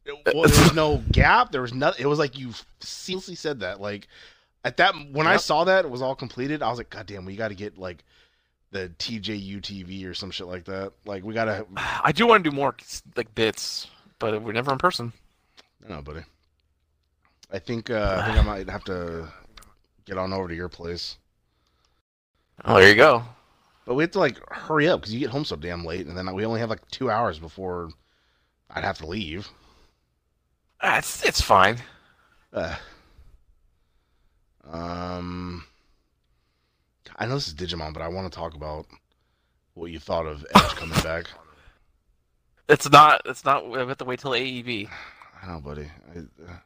it, 0.04 0.12
uh, 0.12 0.32
well, 0.34 0.48
there 0.48 0.62
was 0.62 0.74
no 0.74 1.02
gap. 1.10 1.52
There 1.52 1.62
was 1.62 1.74
nothing. 1.74 2.04
It 2.04 2.08
was 2.08 2.18
like 2.18 2.38
you 2.38 2.50
seamlessly 2.80 3.36
said 3.36 3.60
that. 3.60 3.80
Like 3.80 4.08
at 4.64 4.76
that 4.78 4.94
when 5.12 5.26
I 5.26 5.36
saw 5.36 5.64
that 5.64 5.84
it 5.84 5.90
was 5.90 6.02
all 6.02 6.14
completed, 6.14 6.62
I 6.62 6.70
was 6.70 6.78
like, 6.78 6.90
goddamn, 6.90 7.24
we 7.24 7.36
got 7.36 7.48
to 7.48 7.54
get 7.54 7.78
like 7.78 8.04
the 8.70 8.90
TJU 8.98 9.60
TV 9.60 10.08
or 10.08 10.14
some 10.14 10.30
shit 10.30 10.46
like 10.46 10.64
that. 10.66 10.92
Like 11.04 11.24
we 11.24 11.34
gotta. 11.34 11.66
I 11.76 12.12
do 12.12 12.26
want 12.26 12.44
to 12.44 12.50
do 12.50 12.54
more 12.54 12.74
like 13.16 13.34
bits, 13.34 13.88
but 14.18 14.42
we're 14.42 14.52
never 14.52 14.72
in 14.72 14.78
person. 14.78 15.12
I 15.84 15.88
know, 15.90 16.02
buddy. 16.02 16.22
I 17.52 17.58
think 17.58 17.90
uh, 17.90 18.20
I 18.20 18.26
think 18.26 18.38
I 18.38 18.42
might 18.42 18.68
have 18.68 18.84
to 18.84 19.28
get 20.04 20.18
on 20.18 20.32
over 20.32 20.48
to 20.48 20.54
your 20.54 20.68
place. 20.68 21.16
Oh, 22.64 22.78
there 22.78 22.88
you 22.88 22.94
go. 22.94 23.22
But 23.84 23.94
we 23.94 24.02
have 24.02 24.10
to 24.12 24.18
like 24.18 24.38
hurry 24.50 24.88
up 24.88 25.00
because 25.00 25.14
you 25.14 25.20
get 25.20 25.30
home 25.30 25.44
so 25.44 25.56
damn 25.56 25.84
late, 25.84 26.06
and 26.06 26.16
then 26.16 26.34
we 26.34 26.44
only 26.44 26.60
have 26.60 26.70
like 26.70 26.86
two 26.90 27.10
hours 27.10 27.38
before 27.38 27.90
I'd 28.70 28.84
have 28.84 28.98
to 28.98 29.06
leave. 29.06 29.48
Ah, 30.80 30.98
it's 30.98 31.24
it's 31.24 31.40
fine. 31.40 31.78
Uh, 32.52 32.76
um, 34.68 35.64
I 37.16 37.26
know 37.26 37.34
this 37.34 37.48
is 37.48 37.54
Digimon, 37.54 37.92
but 37.92 38.02
I 38.02 38.08
want 38.08 38.30
to 38.30 38.36
talk 38.36 38.54
about 38.54 38.86
what 39.74 39.90
you 39.90 40.00
thought 40.00 40.26
of 40.26 40.44
Edge 40.54 40.74
coming 40.74 41.00
back. 41.02 41.26
It's 42.68 42.90
not. 42.90 43.22
It's 43.24 43.44
not. 43.44 43.68
We 43.68 43.78
have 43.78 43.96
to 43.98 44.04
wait 44.04 44.20
till 44.20 44.32
AEV. 44.32 44.88
I 45.42 45.46
know, 45.52 45.60
buddy. 45.60 45.88
I, 46.14 46.18
uh, 46.18 46.56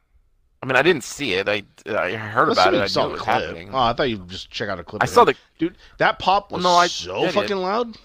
I 0.63 0.65
mean, 0.65 0.75
I 0.75 0.81
didn't 0.81 1.03
see 1.03 1.33
it. 1.33 1.49
I 1.49 1.63
I 1.87 2.11
heard 2.13 2.49
I 2.49 2.51
about 2.53 2.73
it. 2.73 2.81
I 2.81 2.87
saw 2.87 3.07
the 3.07 3.15
clip. 3.17 3.25
happening. 3.25 3.69
Oh, 3.73 3.79
I 3.79 3.93
thought 3.93 4.09
you 4.09 4.17
just 4.27 4.49
check 4.51 4.69
out 4.69 4.79
a 4.79 4.83
clip. 4.83 5.01
I 5.01 5.05
saw 5.05 5.23
the. 5.23 5.35
dude. 5.57 5.77
That 5.97 6.19
pop 6.19 6.51
was 6.51 6.63
no, 6.63 6.69
I 6.71 6.87
so 6.87 7.21
did 7.21 7.33
fucking 7.33 7.57
loud. 7.57 7.97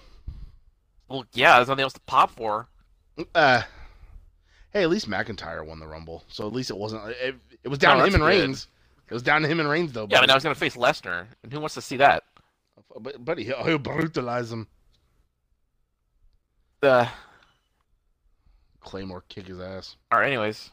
Well, 1.09 1.25
yeah, 1.33 1.55
there's 1.57 1.67
nothing 1.69 1.83
else 1.83 1.93
to 1.93 1.99
pop 2.01 2.31
for. 2.31 2.67
Uh, 3.33 3.61
hey, 4.71 4.83
at 4.83 4.89
least 4.89 5.09
McIntyre 5.09 5.65
won 5.65 5.79
the 5.79 5.87
Rumble, 5.87 6.23
so 6.27 6.45
at 6.47 6.53
least 6.53 6.69
it 6.69 6.77
wasn't. 6.77 7.07
It, 7.21 7.35
it 7.63 7.67
was 7.69 7.79
down 7.79 7.97
No, 7.97 8.03
to 8.03 8.07
him 8.09 8.15
and 8.15 8.21
good. 8.23 8.27
Reigns. 8.27 8.67
It 9.09 9.13
was 9.13 9.23
down 9.23 9.41
to 9.41 9.47
him 9.47 9.59
and 9.59 9.69
Reigns, 9.69 9.93
though. 9.93 10.01
Yeah, 10.01 10.07
but 10.07 10.15
buddy. 10.15 10.27
now 10.27 10.33
he's 10.33 10.43
gonna 10.43 10.55
face 10.55 10.75
Lesnar, 10.75 11.27
and 11.43 11.53
who 11.53 11.59
wants 11.59 11.75
to 11.75 11.81
see 11.81 11.97
that? 11.97 12.23
But 12.99 13.23
buddy, 13.23 13.43
he'll, 13.43 13.63
he'll 13.63 13.77
brutalize 13.77 14.51
him. 14.51 14.67
Uh, 16.83 17.07
Claymore 18.87 19.23
kick 19.27 19.47
his 19.47 19.59
ass. 19.59 19.97
all 20.11 20.19
right. 20.19 20.27
Anyways, 20.27 20.71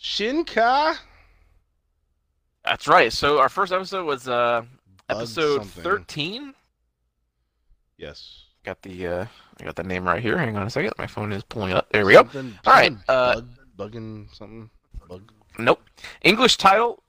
Shinka. 0.00 0.96
that's 2.64 2.88
right. 2.88 3.12
So 3.12 3.38
our 3.38 3.48
first 3.48 3.72
episode 3.72 4.04
was 4.06 4.28
uh 4.28 4.62
Bug 5.08 5.16
episode 5.18 5.58
something. 5.58 5.82
thirteen. 5.84 6.54
Yes. 7.96 8.44
Got 8.64 8.82
the 8.82 9.06
uh, 9.06 9.26
I 9.60 9.64
got 9.64 9.76
the 9.76 9.82
name 9.84 10.04
right 10.04 10.22
here. 10.22 10.38
Hang 10.38 10.56
on 10.56 10.66
a 10.66 10.70
second. 10.70 10.92
My 10.98 11.06
phone 11.06 11.32
is 11.32 11.42
pulling 11.44 11.72
up. 11.72 11.88
There 11.92 12.04
we 12.06 12.12
go. 12.14 12.20
Something- 12.22 12.58
All 12.66 12.72
right, 12.72 12.92
something 12.92 13.04
uh, 13.08 13.40
bugging 13.76 14.34
something. 14.34 14.70
Bug 15.08 15.32
Nope. 15.58 15.82
English 16.22 16.56
title: 16.56 17.02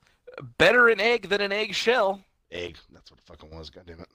Better 0.57 0.89
an 0.89 0.99
egg 0.99 1.29
than 1.29 1.41
an 1.41 1.51
egg 1.51 1.73
shell. 1.73 2.21
egg. 2.51 2.77
That's 2.91 3.09
what 3.11 3.19
it 3.19 3.25
fucking 3.25 3.55
was. 3.55 3.69
God 3.69 3.83
damn 3.85 3.99
it. 4.01 4.07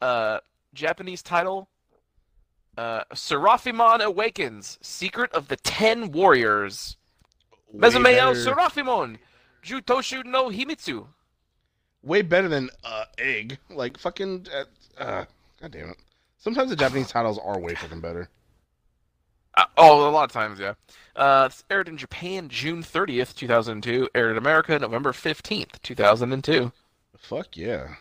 Uh, 0.00 0.40
Japanese 0.74 1.22
title: 1.22 1.68
uh, 2.78 3.04
Seraphimon 3.12 4.00
Awakens: 4.00 4.78
Secret 4.80 5.32
of 5.32 5.48
the 5.48 5.56
Ten 5.56 6.12
Warriors. 6.12 6.96
Way 7.72 7.88
Mezumeo 7.90 8.32
better- 8.32 8.50
Seraphimon, 8.54 9.18
Jutoshu 9.64 10.24
no 10.24 10.48
Himitsu. 10.48 11.06
way 12.02 12.22
better 12.22 12.48
than 12.48 12.70
uh, 12.84 13.04
egg. 13.18 13.58
Like 13.68 13.98
fucking. 13.98 14.46
Uh, 14.54 15.02
uh, 15.02 15.24
God 15.60 15.72
damn 15.72 15.90
it. 15.90 15.96
Sometimes 16.38 16.70
the 16.70 16.76
Japanese 16.84 17.08
titles 17.08 17.38
are 17.38 17.58
way 17.58 17.74
fucking 17.74 18.00
better. 18.00 18.28
Uh, 19.56 19.64
oh, 19.76 20.08
a 20.08 20.12
lot 20.12 20.24
of 20.24 20.32
times, 20.32 20.60
yeah. 20.60 20.74
Uh, 21.16 21.48
it's 21.50 21.64
aired 21.68 21.88
in 21.88 21.96
Japan 21.96 22.48
June 22.48 22.80
30th, 22.82 23.34
2002. 23.34 24.08
Aired 24.14 24.30
in 24.32 24.36
America 24.38 24.78
November 24.78 25.10
15th, 25.12 25.82
2002. 25.82 26.70
Fuck 27.16 27.56
yeah. 27.56 27.96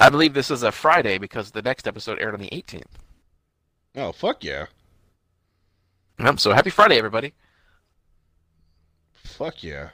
I 0.00 0.10
believe 0.10 0.34
this 0.34 0.50
is 0.50 0.64
a 0.64 0.72
Friday 0.72 1.18
because 1.18 1.52
the 1.52 1.62
next 1.62 1.86
episode 1.86 2.18
aired 2.20 2.34
on 2.34 2.40
the 2.40 2.48
18th. 2.50 2.82
Oh 3.96 4.12
fuck 4.12 4.44
yeah. 4.44 4.66
Yep, 6.18 6.40
so 6.40 6.52
happy 6.52 6.70
Friday, 6.70 6.98
everybody. 6.98 7.32
Fuck 9.14 9.62
yeah. 9.62 9.90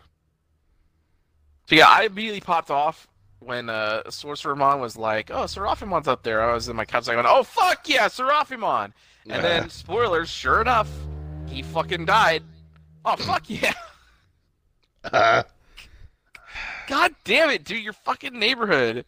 So 1.69 1.77
yeah, 1.77 1.89
I 1.89 2.05
immediately 2.05 2.41
popped 2.41 2.71
off 2.71 3.09
when 3.39 3.69
uh, 3.69 4.03
Sorcerermon 4.07 4.81
was 4.81 4.97
like, 4.97 5.31
"Oh, 5.31 5.45
Seraphimon's 5.45 6.09
up 6.09 6.23
there." 6.23 6.43
I 6.43 6.53
was 6.53 6.69
in 6.69 6.77
my 6.77 6.85
couch, 6.85 7.09
I 7.09 7.15
went, 7.15 7.29
"Oh 7.29 7.43
fuck 7.43 7.89
yeah, 7.89 8.09
Seraphimon!" 8.09 8.93
And 9.29 9.45
then, 9.45 9.71
spoilers, 9.71 10.29
sure 10.29 10.61
enough, 10.61 10.91
he 11.47 11.63
fucking 11.63 12.05
died. 12.07 12.43
Oh 13.05 13.17
fuck 13.17 13.49
yeah! 13.49 13.73
Uh, 15.05 15.45
God 16.89 17.15
damn 17.25 17.51
it, 17.51 17.65
dude! 17.65 17.83
Your 17.83 17.93
fucking 17.93 18.37
neighborhood. 18.37 19.05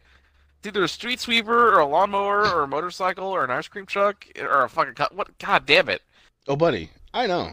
It's 0.65 0.69
either 0.71 0.85
a 0.85 0.89
street 0.89 1.21
sweeper 1.21 1.75
or 1.75 1.81
a 1.81 1.87
lawnmower 1.87 2.49
or 2.49 2.63
a 2.63 2.67
motorcycle 2.67 3.27
or 3.27 3.45
an 3.45 3.51
ice 3.51 3.69
cream 3.69 3.85
truck 3.85 4.27
or 4.41 4.65
a 4.65 4.69
fucking 4.71 4.95
co- 4.95 5.09
what? 5.13 5.37
God 5.37 5.67
damn 5.67 5.91
it! 5.91 6.01
oh 6.49 6.57
buddy, 6.57 6.89
I 7.13 7.27
know. 7.27 7.51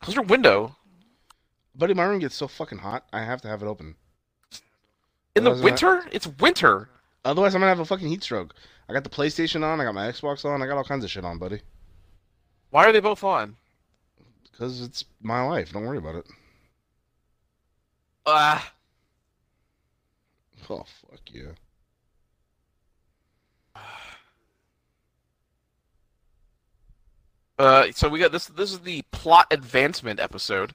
Close 0.00 0.14
your 0.14 0.24
window. 0.24 0.74
Buddy, 1.76 1.92
my 1.92 2.04
room 2.04 2.20
gets 2.20 2.34
so 2.34 2.48
fucking 2.48 2.78
hot. 2.78 3.04
I 3.12 3.24
have 3.24 3.42
to 3.42 3.48
have 3.48 3.62
it 3.62 3.66
open. 3.66 3.94
In 5.36 5.44
the 5.44 5.50
Otherwise, 5.50 5.58
I'm 5.58 5.64
winter? 5.64 6.08
It's 6.12 6.26
winter. 6.26 6.88
Otherwise, 7.26 7.54
I'm 7.54 7.60
gonna 7.60 7.68
have 7.68 7.80
a 7.80 7.84
fucking 7.84 8.08
heat 8.08 8.22
stroke. 8.22 8.54
I 8.88 8.94
got 8.94 9.04
the 9.04 9.10
PlayStation 9.10 9.62
on. 9.62 9.82
I 9.82 9.84
got 9.84 9.94
my 9.94 10.10
Xbox 10.10 10.46
on. 10.46 10.62
I 10.62 10.66
got 10.66 10.78
all 10.78 10.84
kinds 10.84 11.04
of 11.04 11.10
shit 11.10 11.26
on, 11.26 11.36
buddy. 11.36 11.60
Why 12.70 12.86
are 12.86 12.92
they 12.92 13.00
both 13.00 13.22
on? 13.22 13.56
Because 14.50 14.80
it's 14.80 15.04
my 15.20 15.42
life. 15.42 15.74
Don't 15.74 15.84
worry 15.84 15.98
about 15.98 16.14
it. 16.14 16.26
Ah. 18.24 18.72
Oh 20.70 20.84
fuck 20.84 21.20
yeah. 21.32 21.52
Uh, 27.58 27.86
so 27.92 28.08
we 28.08 28.18
got 28.18 28.32
this. 28.32 28.46
This 28.46 28.72
is 28.72 28.80
the 28.80 29.02
plot 29.12 29.46
advancement 29.50 30.18
episode, 30.18 30.74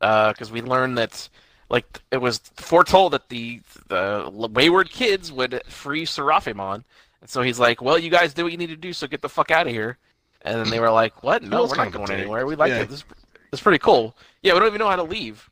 because 0.00 0.52
we 0.52 0.60
learned 0.60 0.98
that, 0.98 1.28
like, 1.70 2.00
it 2.10 2.18
was 2.18 2.38
foretold 2.56 3.12
that 3.14 3.28
the 3.28 3.60
the 3.88 4.28
wayward 4.52 4.90
kids 4.90 5.32
would 5.32 5.62
free 5.66 6.04
Seraphimon, 6.04 6.84
and 7.22 7.30
so 7.30 7.40
he's 7.42 7.58
like, 7.58 7.80
"Well, 7.80 7.98
you 7.98 8.10
guys 8.10 8.34
do 8.34 8.44
what 8.44 8.52
you 8.52 8.58
need 8.58 8.68
to 8.68 8.76
do, 8.76 8.92
so 8.92 9.06
get 9.06 9.22
the 9.22 9.28
fuck 9.28 9.50
out 9.50 9.66
of 9.66 9.72
here." 9.72 9.96
And 10.42 10.58
then 10.58 10.70
they 10.70 10.80
were 10.80 10.90
like, 10.90 11.22
"What? 11.22 11.42
No, 11.50 11.64
we're 11.66 11.76
not 11.76 11.92
going 11.92 12.10
anywhere. 12.10 12.46
We 12.46 12.54
like 12.56 12.70
Yeah. 12.70 12.82
it. 12.82 12.90
This, 12.90 13.02
this 13.50 13.58
is 13.58 13.60
pretty 13.60 13.78
cool. 13.78 14.14
Yeah, 14.42 14.52
we 14.52 14.58
don't 14.58 14.68
even 14.68 14.78
know 14.78 14.88
how 14.88 14.96
to 14.96 15.02
leave." 15.02 15.48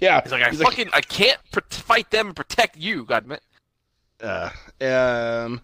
Yeah. 0.00 0.20
He's 0.22 0.32
like, 0.32 0.42
"I 0.42 0.50
fucking 0.50 0.90
I 0.92 1.00
can't 1.00 1.38
pr- 1.52 1.60
fight 1.70 2.10
them 2.10 2.28
and 2.28 2.36
protect 2.36 2.76
you, 2.76 3.04
goddammit." 3.04 3.40
Uh, 4.20 4.50
um, 4.80 5.60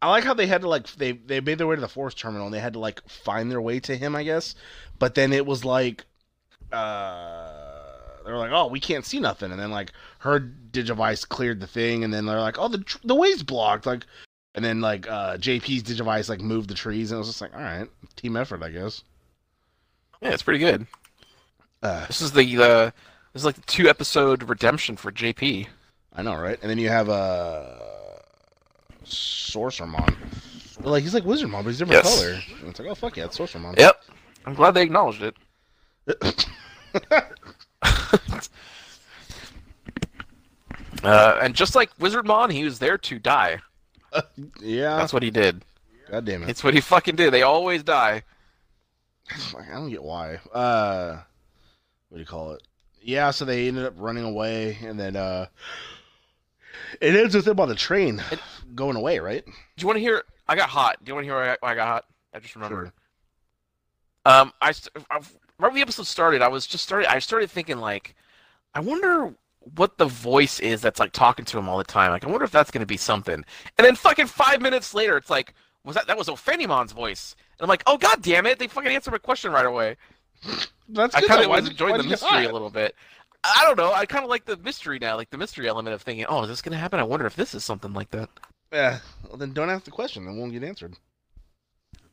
I 0.00 0.10
like 0.10 0.24
how 0.24 0.34
they 0.34 0.46
had 0.46 0.62
to 0.62 0.68
like 0.68 0.92
they 0.94 1.12
they 1.12 1.40
made 1.40 1.58
their 1.58 1.66
way 1.66 1.76
to 1.76 1.80
the 1.80 1.88
Forest 1.88 2.18
Terminal 2.18 2.46
and 2.46 2.54
they 2.54 2.60
had 2.60 2.72
to 2.72 2.78
like 2.78 3.06
find 3.08 3.50
their 3.50 3.60
way 3.60 3.80
to 3.80 3.96
him, 3.96 4.16
I 4.16 4.24
guess. 4.24 4.54
But 4.98 5.14
then 5.14 5.32
it 5.32 5.46
was 5.46 5.64
like, 5.64 6.04
uh, 6.72 7.50
they 8.24 8.32
were 8.32 8.38
like, 8.38 8.50
oh, 8.52 8.66
we 8.66 8.80
can't 8.80 9.04
see 9.04 9.20
nothing, 9.20 9.50
and 9.52 9.60
then 9.60 9.70
like 9.70 9.92
her 10.18 10.40
digivice 10.40 11.28
cleared 11.28 11.60
the 11.60 11.66
thing, 11.66 12.04
and 12.04 12.12
then 12.12 12.26
they're 12.26 12.40
like, 12.40 12.58
oh, 12.58 12.68
the 12.68 12.78
tr- 12.78 12.98
the 13.04 13.14
way's 13.14 13.42
blocked, 13.42 13.86
like, 13.86 14.04
and 14.54 14.64
then 14.64 14.80
like 14.80 15.08
uh 15.08 15.36
JP's 15.36 15.82
digivice 15.84 16.28
like 16.28 16.40
moved 16.40 16.68
the 16.68 16.74
trees, 16.74 17.10
and 17.10 17.16
it 17.16 17.20
was 17.20 17.28
just 17.28 17.40
like, 17.40 17.54
all 17.54 17.60
right, 17.60 17.88
team 18.16 18.36
effort, 18.36 18.62
I 18.62 18.70
guess. 18.70 19.04
Yeah, 20.20 20.30
it's 20.30 20.42
pretty 20.42 20.60
good. 20.60 20.86
Uh, 21.82 22.06
This 22.06 22.20
is 22.20 22.32
the 22.32 22.42
uh, 22.62 22.90
this 23.32 23.42
is 23.42 23.44
like 23.44 23.56
the 23.56 23.62
two 23.62 23.88
episode 23.88 24.48
redemption 24.48 24.96
for 24.96 25.10
JP. 25.10 25.66
I 26.14 26.22
know, 26.22 26.36
right? 26.36 26.58
And 26.62 26.70
then 26.70 26.78
you 26.78 26.88
have 26.88 27.08
uh 27.08 27.64
Sorcerermon. 29.04 30.14
Like 30.80 31.02
he's 31.02 31.14
like 31.14 31.24
Wizardmon, 31.24 31.62
but 31.64 31.66
he's 31.70 31.78
different 31.78 32.04
Yes. 32.04 32.18
color. 32.20 32.38
And 32.60 32.68
it's 32.70 32.78
like, 32.78 32.88
oh 32.88 32.94
fuck 32.94 33.16
yeah, 33.16 33.24
it's 33.24 33.38
Sorcerermon. 33.38 33.78
Yep. 33.78 34.02
I'm 34.46 34.54
glad 34.54 34.72
they 34.72 34.82
acknowledged 34.82 35.22
it. 35.22 35.36
Uh, 41.02 41.38
and 41.42 41.54
just 41.54 41.74
like 41.74 41.96
Wizardmon, 41.98 42.52
he 42.52 42.64
was 42.64 42.78
there 42.78 42.96
to 42.98 43.18
die. 43.18 43.58
yeah. 44.60 44.96
That's 44.96 45.12
what 45.12 45.22
he 45.22 45.30
did. 45.30 45.64
God 46.10 46.24
damn 46.24 46.42
it. 46.42 46.48
It's 46.50 46.62
what 46.62 46.74
he 46.74 46.80
fucking 46.80 47.16
did. 47.16 47.32
They 47.32 47.42
always 47.42 47.82
die. 47.82 48.22
I 49.58 49.72
don't 49.72 49.90
get 49.90 50.02
why. 50.02 50.36
Uh, 50.52 51.22
what 52.12 52.18
do 52.18 52.20
you 52.20 52.26
call 52.26 52.52
it? 52.52 52.62
Yeah, 53.00 53.30
so 53.30 53.46
they 53.46 53.68
ended 53.68 53.86
up 53.86 53.94
running 53.96 54.24
away, 54.24 54.76
and 54.82 55.00
then 55.00 55.16
uh, 55.16 55.46
it 57.00 57.16
ends 57.16 57.34
with 57.34 57.46
them 57.46 57.58
on 57.58 57.70
the 57.70 57.74
train 57.74 58.22
going 58.74 58.96
away, 58.96 59.18
right? 59.18 59.42
Do 59.46 59.52
you 59.78 59.86
want 59.86 59.96
to 59.96 60.00
hear? 60.00 60.22
I 60.46 60.54
got 60.54 60.68
hot. 60.68 61.02
Do 61.02 61.08
you 61.08 61.14
want 61.14 61.24
to 61.24 61.32
hear 61.32 61.36
why 61.36 61.52
I, 61.52 61.56
why 61.60 61.72
I 61.72 61.74
got 61.74 61.88
hot? 61.88 62.04
I 62.34 62.38
just 62.40 62.54
remembered. 62.54 62.92
Sure. 64.26 64.34
Um, 64.34 64.52
I, 64.60 64.74
I 65.10 65.16
right 65.16 65.22
when 65.58 65.74
the 65.74 65.80
episode 65.80 66.06
started, 66.06 66.42
I 66.42 66.48
was 66.48 66.66
just 66.66 66.84
started. 66.84 67.10
I 67.10 67.18
started 67.18 67.50
thinking 67.50 67.78
like, 67.78 68.14
I 68.74 68.80
wonder 68.80 69.34
what 69.74 69.96
the 69.96 70.04
voice 70.04 70.60
is 70.60 70.82
that's 70.82 71.00
like 71.00 71.12
talking 71.12 71.46
to 71.46 71.58
him 71.58 71.66
all 71.66 71.78
the 71.78 71.84
time. 71.84 72.10
Like, 72.10 72.26
I 72.26 72.30
wonder 72.30 72.44
if 72.44 72.50
that's 72.50 72.70
gonna 72.70 72.84
be 72.84 72.98
something. 72.98 73.42
And 73.78 73.86
then 73.86 73.96
fucking 73.96 74.26
five 74.26 74.60
minutes 74.60 74.92
later, 74.92 75.16
it's 75.16 75.30
like, 75.30 75.54
was 75.82 75.96
that 75.96 76.08
that 76.08 76.18
was 76.18 76.28
Ophanimon's 76.28 76.92
voice? 76.92 77.36
And 77.58 77.64
I'm 77.64 77.70
like, 77.70 77.84
oh 77.86 77.96
god 77.96 78.20
damn 78.20 78.44
it! 78.44 78.58
They 78.58 78.66
fucking 78.66 78.92
answered 78.92 79.12
my 79.12 79.18
question 79.18 79.50
right 79.50 79.64
away. 79.64 79.96
That's 80.88 81.14
I 81.14 81.20
kind 81.22 81.42
of 81.42 81.48
was 81.48 81.68
enjoying 81.68 81.96
the 81.96 82.02
mystery 82.04 82.44
a 82.44 82.52
little 82.52 82.70
bit. 82.70 82.94
I 83.44 83.64
don't 83.64 83.76
know. 83.76 83.92
I 83.92 84.06
kind 84.06 84.24
of 84.24 84.30
like 84.30 84.44
the 84.44 84.56
mystery 84.58 84.98
now, 84.98 85.16
like 85.16 85.30
the 85.30 85.38
mystery 85.38 85.68
element 85.68 85.94
of 85.94 86.02
thinking, 86.02 86.26
oh, 86.28 86.42
is 86.42 86.48
this 86.48 86.62
gonna 86.62 86.76
happen? 86.76 87.00
I 87.00 87.04
wonder 87.04 87.26
if 87.26 87.34
this 87.34 87.54
is 87.54 87.64
something 87.64 87.92
like 87.92 88.10
that. 88.10 88.28
Yeah. 88.72 89.00
Well, 89.28 89.36
then 89.36 89.52
don't 89.52 89.70
ask 89.70 89.84
the 89.84 89.90
question; 89.90 90.26
it 90.26 90.34
won't 90.34 90.52
get 90.52 90.62
answered. 90.62 90.96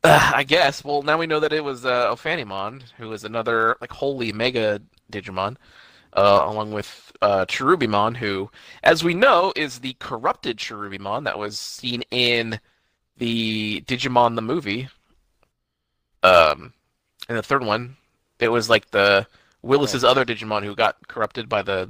Uh, 0.04 0.32
I 0.36 0.44
guess. 0.44 0.84
Well, 0.84 1.02
now 1.02 1.18
we 1.18 1.28
know 1.28 1.40
that 1.40 1.54
it 1.54 1.64
was 1.64 1.86
uh, 1.86 2.14
Ophanimon, 2.14 2.84
who 2.98 3.12
is 3.14 3.24
another 3.24 3.78
like 3.82 3.92
holy 3.92 4.32
mega 4.32 4.82
Digimon, 5.12 5.58
uh, 6.14 6.46
along 6.46 6.72
with 6.72 7.12
uh, 7.22 7.46
Cherubimon, 7.46 8.16
who, 8.16 8.50
as 8.84 9.04
we 9.04 9.14
know, 9.14 9.54
is 9.56 9.80
the 9.80 9.94
corrupted 10.00 10.58
Cherubimon 10.58 11.26
that 11.26 11.38
was 11.38 11.60
seen 11.60 12.04
in 12.12 12.60
the 13.18 13.82
Digimon 13.82 14.36
the 14.36 14.42
movie. 14.42 14.90
Um, 16.24 16.74
in 17.30 17.36
the 17.36 17.44
third 17.44 17.64
one, 17.64 17.96
it 18.40 18.50
was 18.50 18.70
like 18.70 18.92
the 18.92 19.28
Willis's 19.62 20.04
other 20.04 20.26
Digimon 20.26 20.64
who 20.64 20.76
got 20.76 21.08
corrupted 21.08 21.50
by 21.50 21.62
the. 21.62 21.90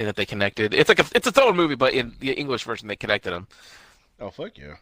And 0.00 0.06
that 0.06 0.14
they 0.14 0.26
connected. 0.26 0.74
It's 0.74 0.88
like 0.88 1.00
a, 1.00 1.04
it's 1.12 1.26
its 1.26 1.38
own 1.38 1.56
movie, 1.56 1.74
but 1.74 1.92
in 1.92 2.14
the 2.20 2.30
English 2.30 2.62
version, 2.62 2.86
they 2.86 2.94
connected 2.94 3.32
them. 3.32 3.48
Oh 4.20 4.30
fuck 4.30 4.56
yeah. 4.56 4.76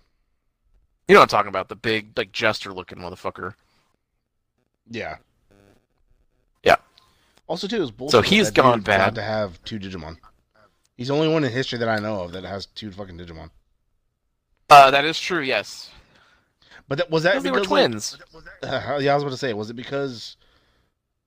You 1.09 1.15
know 1.15 1.21
what 1.21 1.33
I'm 1.33 1.39
talking 1.39 1.49
about? 1.49 1.69
The 1.69 1.77
big, 1.77 2.17
like 2.17 2.33
jester 2.33 2.73
looking 2.73 2.99
motherfucker. 2.99 3.55
Yeah. 4.91 5.17
Yeah. 6.65 6.77
Also, 7.47 7.67
too, 7.67 7.83
is 7.83 7.91
bullshit. 7.91 8.13
So 8.13 8.23
he's 8.23 8.51
gone 8.51 8.81
bad. 8.81 9.15
to 9.15 9.23
have 9.23 9.63
two 9.65 9.79
Digimon. 9.79 10.17
He's 10.97 11.09
the 11.09 11.15
only 11.15 11.29
one 11.29 11.45
in 11.45 11.53
history 11.53 11.79
that 11.79 11.89
I 11.89 11.99
know 11.99 12.23
of 12.23 12.33
that 12.33 12.45
has 12.45 12.67
two 12.67 12.91
fucking 12.91 13.19
Digimon. 13.19 13.51
Uh, 14.69 14.91
that 14.91 15.05
is 15.05 15.19
true. 15.21 15.41
Yes. 15.41 15.91
But 16.89 16.99
that, 16.99 17.11
was 17.11 17.23
that 17.25 17.33
Because 17.33 17.43
they 17.45 17.51
were 17.51 17.57
because, 17.61 17.71
like, 17.71 17.91
twins. 17.91 18.19
Uh, 18.63 18.99
yeah, 19.01 19.13
I 19.13 19.15
was 19.15 19.23
about 19.23 19.31
to 19.33 19.37
say, 19.37 19.53
was 19.53 19.71
it 19.71 19.75
because, 19.75 20.37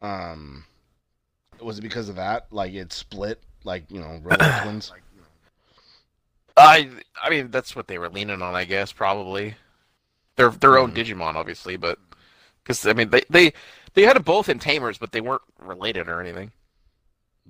um, 0.01 0.65
was 1.61 1.79
it 1.79 1.81
because 1.81 2.09
of 2.09 2.15
that? 2.15 2.47
Like 2.51 2.73
it 2.73 2.93
split, 2.93 3.41
like 3.63 3.89
you 3.89 3.99
know, 3.99 4.19
twins. 4.61 4.91
I 6.57 6.89
I 7.21 7.29
mean 7.29 7.51
that's 7.51 7.75
what 7.75 7.87
they 7.87 7.97
were 7.97 8.09
leaning 8.09 8.41
on, 8.41 8.55
I 8.55 8.65
guess 8.65 8.91
probably. 8.91 9.55
Their 10.35 10.49
their 10.49 10.77
own 10.77 10.91
Mhm. 10.91 10.95
Digimon, 10.95 11.35
obviously, 11.35 11.77
but 11.77 11.99
because 12.63 12.85
I 12.85 12.93
mean 12.93 13.09
they 13.09 13.23
they 13.29 13.53
they 13.93 14.03
had 14.03 14.15
them 14.15 14.23
both 14.23 14.49
in 14.49 14.59
Tamers, 14.59 14.97
but 14.97 15.11
they 15.11 15.21
weren't 15.21 15.41
related 15.59 16.07
or 16.09 16.21
anything. 16.21 16.51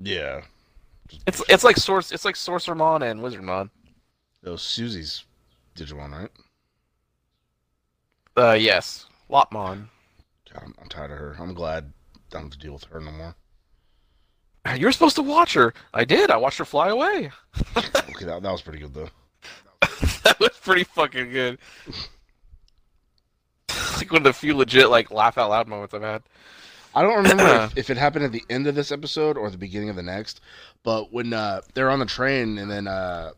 Yeah, 0.01 0.41
It's 1.25 1.41
it's 1.49 1.63
like 1.63 1.77
source 1.77 2.11
it's 2.11 2.25
like 2.25 2.35
Sorcerermon 2.35 3.01
and 3.09 3.19
Wizardmon. 3.21 3.69
was 4.43 4.61
Susie's 4.61 5.25
Digimon, 5.75 6.11
right? 6.11 6.31
Uh, 8.39 8.53
yes, 8.53 9.05
Lopmon. 9.29 9.89
God, 10.53 10.63
I'm, 10.63 10.73
I'm 10.81 10.87
tired 10.87 11.11
of 11.11 11.17
her. 11.17 11.35
I'm 11.37 11.53
glad 11.53 11.91
I 12.15 12.19
don't 12.29 12.43
have 12.43 12.51
to 12.51 12.57
deal 12.57 12.71
with 12.71 12.85
her 12.85 13.01
no 13.01 13.11
more. 13.11 13.35
You 14.77 14.85
were 14.85 14.91
supposed 14.91 15.15
to 15.17 15.23
watch 15.23 15.55
her. 15.55 15.73
I 15.93 16.05
did. 16.05 16.31
I 16.31 16.37
watched 16.37 16.59
her 16.59 16.65
fly 16.65 16.89
away. 16.89 17.31
Okay, 17.75 18.25
that, 18.25 18.41
that 18.43 18.51
was 18.51 18.61
pretty 18.61 18.79
good 18.79 18.93
though. 18.93 19.09
that 20.23 20.37
was 20.39 20.57
pretty 20.61 20.83
fucking 20.83 21.31
good. 21.31 21.57
like 23.97 24.11
one 24.11 24.19
of 24.19 24.23
the 24.23 24.33
few 24.33 24.55
legit 24.55 24.89
like 24.89 25.11
laugh 25.11 25.37
out 25.37 25.49
loud 25.49 25.67
moments 25.67 25.93
I've 25.93 26.01
had. 26.01 26.23
I 26.95 27.01
don't 27.01 27.15
remember 27.15 27.43
if, 27.65 27.77
if 27.77 27.89
it 27.89 27.97
happened 27.97 28.25
at 28.25 28.31
the 28.31 28.43
end 28.49 28.67
of 28.67 28.75
this 28.75 28.91
episode 28.91 29.37
or 29.37 29.49
the 29.49 29.57
beginning 29.57 29.89
of 29.89 29.95
the 29.95 30.03
next, 30.03 30.41
but 30.83 31.13
when 31.13 31.33
uh, 31.33 31.61
they're 31.73 31.89
on 31.89 31.99
the 31.99 32.05
train 32.05 32.57
and 32.57 32.69
then 32.69 32.87
uh, 32.87 33.31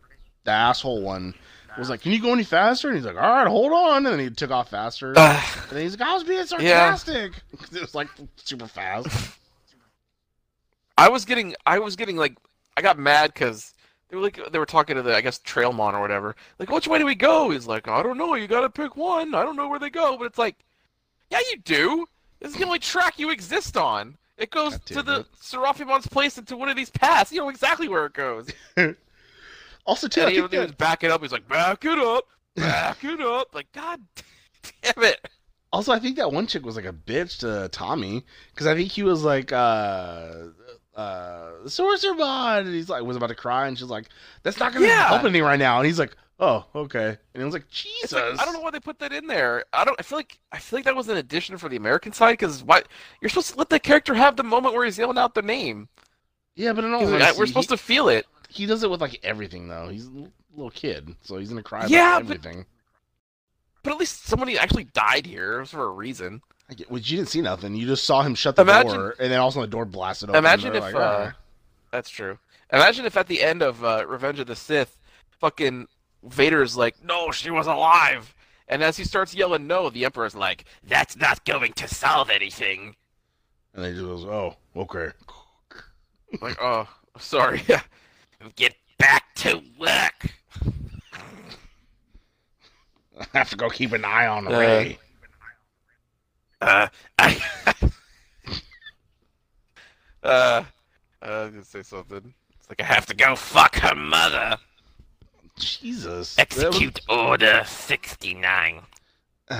the 0.43 0.51
asshole 0.51 1.01
one 1.01 1.35
was 1.79 1.89
like, 1.89 2.01
"Can 2.01 2.11
you 2.11 2.21
go 2.21 2.33
any 2.33 2.43
faster?" 2.43 2.89
And 2.89 2.97
he's 2.97 3.05
like, 3.05 3.15
"All 3.15 3.21
right, 3.21 3.47
hold 3.47 3.71
on," 3.71 4.05
and 4.05 4.07
then 4.07 4.19
he 4.19 4.29
took 4.29 4.51
off 4.51 4.69
faster. 4.69 5.13
And 5.17 5.71
then 5.71 5.81
he's 5.81 5.97
like, 5.97 6.09
"I 6.09 6.13
was 6.13 6.23
being 6.23 6.45
sarcastic." 6.45 7.33
it 7.73 7.81
was 7.81 7.95
like 7.95 8.09
super 8.35 8.67
fast. 8.67 9.37
I 10.97 11.09
was 11.09 11.25
getting, 11.25 11.55
I 11.65 11.79
was 11.79 11.95
getting 11.95 12.17
like, 12.17 12.37
I 12.77 12.81
got 12.81 12.99
mad 12.99 13.33
because 13.33 13.73
they 14.09 14.17
were 14.17 14.23
like, 14.23 14.39
they 14.51 14.59
were 14.59 14.65
talking 14.65 14.95
to 14.97 15.01
the, 15.01 15.15
I 15.15 15.21
guess, 15.21 15.39
Trailmon 15.39 15.93
or 15.93 16.01
whatever. 16.01 16.35
Like, 16.59 16.69
which 16.69 16.87
way 16.87 16.99
do 16.99 17.05
we 17.05 17.15
go? 17.15 17.49
He's 17.49 17.65
like, 17.65 17.87
I 17.87 18.03
don't 18.03 18.17
know. 18.17 18.35
You 18.35 18.47
got 18.47 18.61
to 18.61 18.69
pick 18.69 18.95
one. 18.95 19.33
I 19.33 19.43
don't 19.43 19.55
know 19.55 19.67
where 19.67 19.79
they 19.79 19.89
go. 19.89 20.17
But 20.17 20.25
it's 20.25 20.37
like, 20.37 20.57
yeah, 21.31 21.39
you 21.51 21.57
do. 21.63 22.05
This 22.39 22.51
is 22.51 22.57
the 22.57 22.65
only 22.65 22.79
track 22.79 23.17
you 23.17 23.31
exist 23.31 23.77
on. 23.77 24.17
It 24.37 24.51
goes 24.51 24.73
God 24.73 24.85
to 24.87 25.01
the. 25.01 25.25
Seraphimon's 25.41 26.07
place 26.07 26.37
into 26.37 26.57
one 26.57 26.69
of 26.69 26.75
these 26.75 26.89
paths. 26.89 27.31
You 27.31 27.39
know 27.39 27.49
exactly 27.49 27.87
where 27.87 28.05
it 28.05 28.13
goes. 28.13 28.49
Also, 29.85 30.07
too, 30.07 30.21
And 30.21 30.29
I 30.29 30.31
he, 30.31 30.39
think 30.39 30.51
he 30.53 30.59
was 30.59 30.71
backing 30.73 31.11
up. 31.11 31.21
He's 31.21 31.31
like, 31.31 31.47
back 31.47 31.83
it 31.85 31.97
up, 31.99 32.25
back 32.55 33.03
it 33.03 33.19
up. 33.21 33.53
Like, 33.53 33.71
God 33.71 33.99
damn 34.83 35.03
it. 35.03 35.27
also 35.73 35.91
I 35.91 35.99
think 35.99 36.17
that 36.17 36.31
one 36.31 36.47
chick 36.47 36.65
was 36.65 36.75
like 36.75 36.85
a 36.85 36.93
bitch 36.93 37.39
to 37.39 37.67
Tommy 37.69 38.23
because 38.53 38.67
I 38.67 38.75
think 38.75 38.91
he 38.91 39.03
was 39.03 39.23
like, 39.23 39.51
uh, 39.51 40.33
uh, 40.95 41.51
Sorcerermon, 41.65 42.59
and 42.61 42.73
he's 42.73 42.89
like 42.89 43.03
was 43.03 43.15
about 43.17 43.27
to 43.27 43.35
cry, 43.35 43.67
and 43.67 43.77
she's 43.77 43.87
like, 43.89 44.07
"That's 44.43 44.59
not 44.59 44.73
gonna 44.73 44.85
Yeah. 44.87 45.07
help 45.07 45.23
anything 45.23 45.43
right 45.43 45.57
now," 45.57 45.77
and 45.77 45.85
he's 45.87 45.97
like, 45.97 46.15
"Oh, 46.37 46.65
okay," 46.75 47.17
and 47.33 47.41
it 47.41 47.45
was 47.45 47.53
like, 47.53 47.69
"Jesus." 47.69 48.11
like, 48.11 48.39
I 48.39 48.43
don't 48.43 48.53
know 48.53 48.59
why 48.59 48.71
they 48.71 48.79
put 48.81 48.99
that 48.99 49.13
in 49.13 49.25
there. 49.25 49.63
I 49.71 49.85
don't. 49.85 49.95
I 49.99 50.03
feel 50.03 50.17
like 50.17 50.37
I 50.51 50.59
feel 50.59 50.77
like 50.77 50.85
that 50.85 50.95
was 50.95 51.07
an 51.07 51.15
addition 51.17 51.57
for 51.57 51.69
the 51.69 51.77
American 51.77 52.11
side 52.11 52.33
because 52.33 52.61
why 52.61 52.83
you're 53.21 53.29
supposed 53.29 53.51
to 53.53 53.57
let 53.57 53.69
the 53.69 53.79
character 53.79 54.13
have 54.13 54.35
the 54.35 54.43
moment 54.43 54.75
where 54.75 54.83
he's 54.83 54.97
yelling 54.97 55.17
out 55.17 55.33
the 55.33 55.41
name. 55.41 55.87
Yeah, 56.55 56.73
but 56.73 56.83
in 56.83 56.93
all 56.93 56.99
'Cause, 56.99 57.11
like, 57.11 57.21
honesty, 57.21 57.39
we're 57.39 57.45
supposed 57.47 57.69
he, 57.69 57.77
to 57.77 57.81
feel 57.81 58.09
it. 58.09 58.27
He 58.51 58.65
does 58.65 58.83
it 58.83 58.89
with 58.91 59.01
like 59.01 59.19
everything 59.23 59.67
though. 59.67 59.87
He's 59.89 60.07
a 60.07 60.27
little 60.55 60.71
kid, 60.71 61.15
so 61.21 61.37
he's 61.37 61.49
gonna 61.49 61.63
cry 61.63 61.85
Yeah, 61.87 62.17
about 62.17 62.27
but- 62.27 62.37
everything. 62.37 62.65
But 63.83 63.93
at 63.93 63.99
least 63.99 64.25
somebody 64.25 64.59
actually 64.59 64.83
died 64.83 65.25
here. 65.25 65.57
It 65.57 65.61
was 65.61 65.71
for 65.71 65.85
a 65.85 65.89
reason. 65.91 66.41
I 66.69 66.75
get, 66.75 66.91
well, 66.91 66.99
you 66.99 67.17
didn't 67.17 67.29
see 67.29 67.41
nothing. 67.41 67.73
You 67.75 67.87
just 67.87 68.03
saw 68.05 68.21
him 68.21 68.35
shut 68.35 68.55
the 68.55 68.61
Imagine- 68.61 68.93
door, 68.93 69.15
and 69.19 69.31
then 69.31 69.39
also 69.39 69.61
the 69.61 69.67
door 69.67 69.85
blasted 69.85 70.29
open. 70.29 70.37
Imagine 70.37 70.75
if 70.75 70.83
like, 70.83 70.93
uh, 70.95 71.31
"Ah." 71.31 71.37
that's 71.89 72.09
true. 72.09 72.37
Imagine 72.71 73.05
if 73.05 73.17
at 73.17 73.27
the 73.27 73.41
end 73.43 73.61
of 73.63 73.83
uh, 73.83 74.05
Revenge 74.07 74.39
of 74.39 74.47
the 74.47 74.55
Sith, 74.55 74.99
fucking 75.39 75.87
Vader's 76.23 76.77
like, 76.77 77.03
"No, 77.03 77.31
she 77.31 77.49
was 77.49 77.65
alive," 77.67 78.35
and 78.67 78.83
as 78.83 78.97
he 78.97 79.03
starts 79.03 79.33
yelling 79.33 79.65
"No," 79.67 79.89
the 79.89 80.05
Emperor's 80.05 80.35
like, 80.35 80.65
"That's 80.83 81.17
not 81.17 81.43
going 81.45 81.73
to 81.73 81.87
solve 81.87 82.29
anything." 82.29 82.95
and 83.73 83.83
they 83.83 83.91
just 83.93 84.03
goes, 84.03 84.25
"Oh, 84.25 84.57
okay." 84.75 85.09
like, 86.41 86.57
oh, 86.61 86.87
sorry. 87.19 87.63
Get 88.55 88.75
back 88.97 89.33
to 89.35 89.61
work. 89.79 90.31
I 93.19 93.25
have 93.37 93.49
to 93.51 93.55
go 93.55 93.69
keep 93.69 93.91
an 93.93 94.03
eye 94.05 94.27
on 94.27 94.47
Uh, 94.47 94.57
Ray. 94.59 94.97
Uh, 96.61 96.87
I. 97.17 97.41
uh, 100.23 100.63
I 101.21 101.29
was 101.43 101.51
gonna 101.51 101.63
say 101.63 101.81
something. 101.83 102.33
It's 102.59 102.69
like 102.69 102.81
I 102.81 102.85
have 102.85 103.05
to 103.07 103.15
go 103.15 103.35
fuck 103.35 103.75
her 103.77 103.95
mother. 103.95 104.57
Jesus. 105.57 106.37
Execute 106.39 106.99
Order 107.09 107.63
69. 107.65 108.81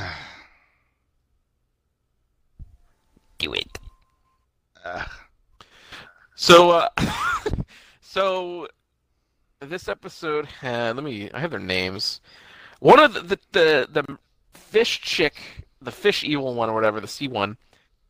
Do 3.37 3.53
it. 3.53 3.77
uh, 4.85 5.05
So, 6.35 6.71
uh, 6.71 6.89
so 8.11 8.67
this 9.59 9.87
episode 9.87 10.45
had. 10.45 10.95
Let 10.95 11.05
me. 11.05 11.29
I 11.31 11.39
have 11.39 11.51
their 11.51 11.59
names. 11.59 12.19
One 12.79 12.99
of 12.99 13.13
the 13.13 13.21
the 13.21 13.39
the, 13.51 13.87
the 14.01 14.17
fish 14.53 15.01
chick, 15.01 15.35
the 15.81 15.91
fish 15.91 16.23
evil 16.23 16.53
one 16.53 16.69
or 16.69 16.73
whatever, 16.73 16.99
the 16.99 17.07
sea 17.07 17.27
one. 17.27 17.57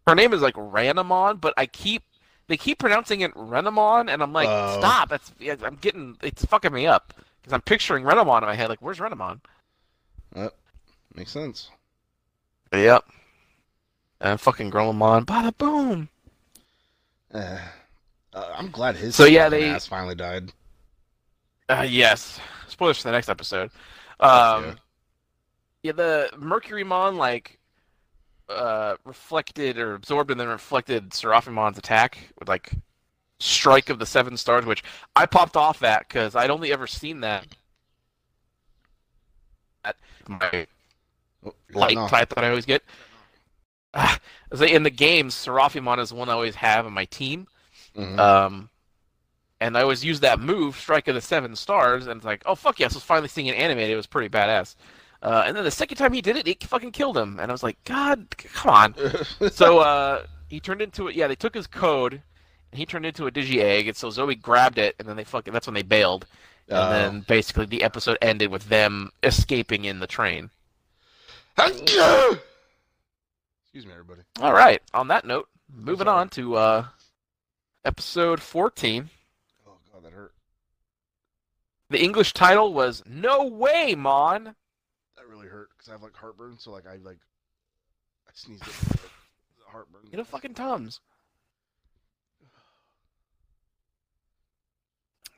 Her 0.08 0.16
name 0.16 0.34
is 0.34 0.42
like 0.42 0.56
Ranamon, 0.56 1.40
but 1.40 1.54
I 1.58 1.66
keep 1.68 2.04
they 2.48 2.58
keep 2.58 2.80
pronouncing 2.80 3.22
it 3.22 3.34
Renamon, 3.36 4.12
and 4.12 4.24
I'm 4.24 4.34
like, 4.34 4.48
Oh. 4.50 4.78
stop! 4.80 5.10
That's 5.10 5.32
I'm 5.64 5.76
getting 5.76 6.18
it's 6.24 6.44
fucking 6.46 6.74
me 6.74 6.88
up 6.88 7.14
because 7.42 7.54
I'm 7.54 7.62
picturing 7.62 8.04
Renamon 8.04 8.42
in 8.42 8.48
my 8.48 8.56
head. 8.56 8.70
Like, 8.70 8.82
where's 8.82 9.00
Renamon? 9.00 9.42
Yep, 10.36 10.56
makes 11.16 11.32
sense. 11.32 11.70
Yep. 12.74 13.04
And 14.22 14.40
fucking 14.40 14.72
Grumblemon, 14.72 15.26
bada 15.26 15.56
boom. 15.58 16.08
Uh, 17.34 17.58
uh, 18.34 18.54
I'm 18.56 18.72
glad 18.72 18.96
his 18.96 19.16
So, 19.16 19.26
yeah, 19.26 19.50
they- 19.50 19.70
ass 19.70 19.86
finally 19.88 20.16
died. 20.16 20.52
Uh, 21.70 21.86
yes. 21.88 22.40
Spoilers 22.68 22.98
for 22.98 23.04
the 23.04 23.12
next 23.12 23.30
episode. 23.30 23.70
Um, 24.20 24.64
Yeah. 24.64 24.74
yeah. 25.84 25.92
the 25.94 26.30
Mercurymon 26.36 27.16
like 27.18 27.58
uh 28.50 28.98
reflected 29.06 29.78
or 29.78 29.94
absorbed 29.94 30.30
and 30.30 30.38
then 30.40 30.50
reflected 30.50 31.12
Seraphimon's 31.12 31.78
attack 31.78 32.18
with 32.38 32.50
like 32.50 32.74
strike 33.40 33.90
of 33.90 33.98
the 34.00 34.06
seven 34.06 34.36
stars, 34.36 34.66
which 34.66 34.84
I 35.16 35.26
popped 35.26 35.56
off 35.56 35.82
at 35.84 36.08
because 36.08 36.36
I'd 36.36 36.50
only 36.50 36.74
ever 36.74 36.86
seen 36.88 37.22
that 37.22 37.48
at 39.86 39.96
my 40.28 40.68
Oh, 41.44 41.56
light 41.74 41.98
off. 41.98 42.12
type 42.12 42.30
that 42.36 42.44
I 42.44 42.50
always 42.50 42.66
get. 42.66 42.84
I 43.94 44.18
in 44.52 44.84
the 44.84 44.90
games, 44.92 45.34
Seraphimon 45.36 46.00
is 46.00 46.14
one 46.14 46.30
I 46.30 46.34
always 46.34 46.56
have 46.56 46.86
on 46.86 46.94
my 46.94 47.06
team. 47.06 47.48
Mhm. 47.98 48.20
Um, 48.20 48.70
and 49.60 49.78
I 49.78 49.82
always 49.82 50.04
use 50.04 50.20
that 50.22 50.40
move, 50.40 50.78
Strike 50.78 51.08
of 51.08 51.16
the 51.16 51.22
Seven 51.22 51.56
Stars, 51.56 52.08
and 52.08 52.18
it's 52.18 52.26
like, 52.26 52.42
oh 52.46 52.56
fuck 52.56 52.80
yes, 52.80 52.94
I 52.94 52.98
was 52.98 53.04
finally 53.04 53.28
seeing 53.28 53.48
it 53.48 53.56
animated. 53.58 53.92
It 53.92 53.96
was 53.98 54.08
pretty 54.08 54.30
badass. 54.30 54.76
Uh, 55.22 55.44
and 55.46 55.56
then 55.56 55.64
the 55.64 55.70
second 55.72 55.98
time 55.98 56.14
he 56.14 56.22
did 56.22 56.36
it, 56.36 56.48
he 56.48 56.58
fucking 56.62 56.92
killed 56.92 57.16
him, 57.18 57.40
and 57.40 57.52
I 57.52 57.54
was 57.54 57.62
like, 57.62 57.78
God, 57.86 58.26
come 58.38 58.74
on. 58.74 58.96
so 59.52 59.80
uh, 59.80 60.26
he 60.50 60.60
turned 60.60 60.82
into 60.82 61.08
it. 61.10 61.16
Yeah, 61.16 61.28
they 61.28 61.36
took 61.36 61.54
his 61.54 61.68
code, 61.68 62.14
and 62.14 62.80
he 62.80 62.88
turned 62.88 63.06
into 63.06 63.28
a 63.28 63.32
Digi 63.32 63.60
Egg, 63.62 63.88
and 63.88 63.96
so 63.96 64.10
Zoe 64.10 64.34
grabbed 64.34 64.80
it, 64.80 64.96
and 64.98 65.08
then 65.08 65.16
they 65.16 65.24
fucking. 65.24 65.54
That's 65.54 65.68
when 65.68 65.76
they 65.76 65.84
bailed, 65.84 66.26
and 66.70 66.78
Oh. 66.80 66.90
then 66.90 67.20
basically 67.28 67.68
the 67.68 67.84
episode 67.84 68.18
ended 68.20 68.50
with 68.50 68.68
them 68.70 69.12
escaping 69.22 69.86
in 69.86 70.00
the 70.00 70.08
train. 70.08 70.50
Excuse 71.60 72.40
me, 73.86 73.92
everybody. 73.92 74.22
All 74.42 74.54
right. 74.54 74.82
On 74.94 75.08
that 75.10 75.26
note, 75.26 75.48
moving 75.74 76.08
on 76.08 76.30
to 76.30 76.56
uh, 76.56 76.86
episode 77.86 78.42
fourteen. 78.42 79.10
Oh 79.68 79.78
god, 79.94 80.04
that 80.04 80.14
hurt. 80.14 80.34
The 81.90 82.02
English 82.02 82.34
title 82.34 82.74
was 82.74 83.04
"No 83.06 83.46
Way, 83.46 83.96
Mon." 83.96 84.44
That 84.44 85.28
really 85.28 85.48
hurt 85.48 85.70
because 85.72 85.90
I 85.90 85.94
have 85.94 86.04
like 86.04 86.16
heartburn. 86.16 86.58
So 86.58 86.72
like 86.72 86.88
I 86.88 86.98
like 86.98 87.20
I 88.28 88.32
sneezed 88.34 88.64
it. 88.64 88.68
like, 88.92 89.00
heartburn. 89.68 90.02
Get 90.10 90.20
a 90.20 90.26
fucking 90.26 90.54
tums. 90.54 91.00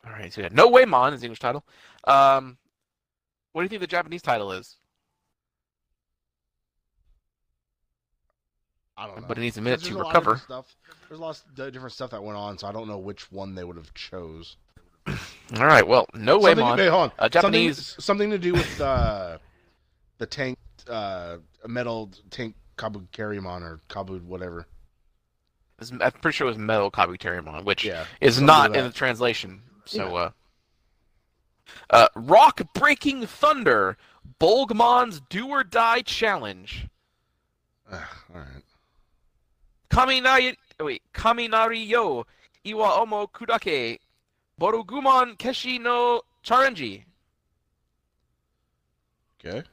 All 0.06 0.12
right, 0.12 0.34
so 0.34 0.42
yeah, 0.42 0.50
No 0.52 0.68
Way 0.68 0.86
Mon 0.86 1.14
is 1.14 1.22
the 1.22 1.28
English 1.28 1.40
title. 1.40 1.64
Um, 2.04 2.58
what 3.54 3.62
do 3.62 3.64
you 3.64 3.70
think 3.70 3.82
the 3.82 3.88
Japanese 3.88 4.22
title 4.22 4.52
is? 4.52 4.78
I 8.98 9.08
don't 9.08 9.22
know. 9.22 9.28
But 9.28 9.38
it 9.38 9.42
needs 9.42 9.58
a 9.58 9.62
minute 9.62 9.82
to 9.84 9.96
a 9.96 10.00
recover. 10.00 10.36
different 10.36 10.42
Stuff. 10.42 10.76
There's 11.08 11.20
lots 11.20 11.44
of 11.58 11.74
different 11.74 11.94
stuff 11.94 12.12
that 12.12 12.24
went 12.24 12.38
on, 12.38 12.58
so 12.58 12.68
I 12.68 12.72
don't 12.72 12.88
know 12.88 12.98
which 13.00 13.32
one 13.32 13.56
they 13.56 13.64
would 13.64 13.78
have 13.78 13.94
chose. 13.94 14.58
All 15.08 15.66
right, 15.66 15.86
well, 15.88 16.08
No 16.14 16.38
Way 16.40 16.52
something, 16.52 16.66
Mon. 16.66 16.78
wait, 16.78 16.88
hold 16.90 17.04
on. 17.04 17.12
Uh, 17.20 17.30
Japanese. 17.30 17.78
Something, 17.88 18.02
something 18.04 18.30
to 18.30 18.38
do 18.38 18.54
with 18.54 18.82
uh, 18.82 19.38
the 20.20 20.26
tank 20.26 20.58
uh, 20.88 21.38
metal 21.68 22.12
tank 22.30 22.56
Kabukirimon 22.78 23.62
or 23.62 23.80
Kabu 23.90 24.22
whatever. 24.24 24.68
I'm 25.80 26.12
pretty 26.14 26.36
sure 26.36 26.48
it 26.48 26.52
was 26.52 26.58
Metal 26.58 26.90
Kabuterimon, 26.90 27.66
which 27.66 27.84
Yeah, 27.84 28.06
is 28.22 28.40
not 28.40 28.76
in 28.76 28.86
the 28.86 28.92
translation. 28.92 29.62
So, 29.86 30.16
uh, 30.16 30.30
uh, 31.90 32.08
Rock 32.16 32.62
Breaking 32.74 33.26
Thunder, 33.26 33.98
Bolgmon's 34.40 35.22
Do 35.30 35.48
or 35.50 35.64
Die 35.64 36.02
Challenge. 36.04 36.88
Ugh, 37.92 38.02
all 38.34 38.40
right. 38.42 38.64
Kaminari, 39.94 40.56
wait, 40.80 41.04
Kaminari 41.14 41.88
Yo, 41.88 42.26
Iwa 42.66 43.06
Omo 43.06 43.28
Kudake, 43.32 44.00
Borogumon 44.60 45.38
Keshi 45.38 45.80
no 45.80 46.22
Charenji. 46.44 47.04
Okay. 49.40 49.64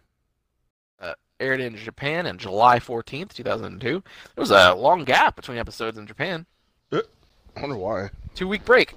Aired 1.41 1.61
in 1.61 1.75
Japan 1.75 2.27
on 2.27 2.37
July 2.37 2.79
14th, 2.79 3.33
2002. 3.33 3.89
There 3.89 4.03
was 4.37 4.51
a 4.51 4.75
long 4.75 5.05
gap 5.05 5.37
between 5.37 5.57
episodes 5.57 5.97
in 5.97 6.07
Japan. 6.07 6.45
I 6.93 7.01
wonder 7.63 7.77
why. 7.77 8.11
Two 8.35 8.47
week 8.47 8.65
break. 8.67 8.95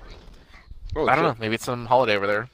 Oh, 0.95 1.07
I 1.07 1.15
don't 1.15 1.23
know. 1.23 1.35
Maybe 1.39 1.55
it's 1.55 1.63
some 1.63 1.85
holiday 1.85 2.17
over 2.17 2.27
there. 2.27 2.49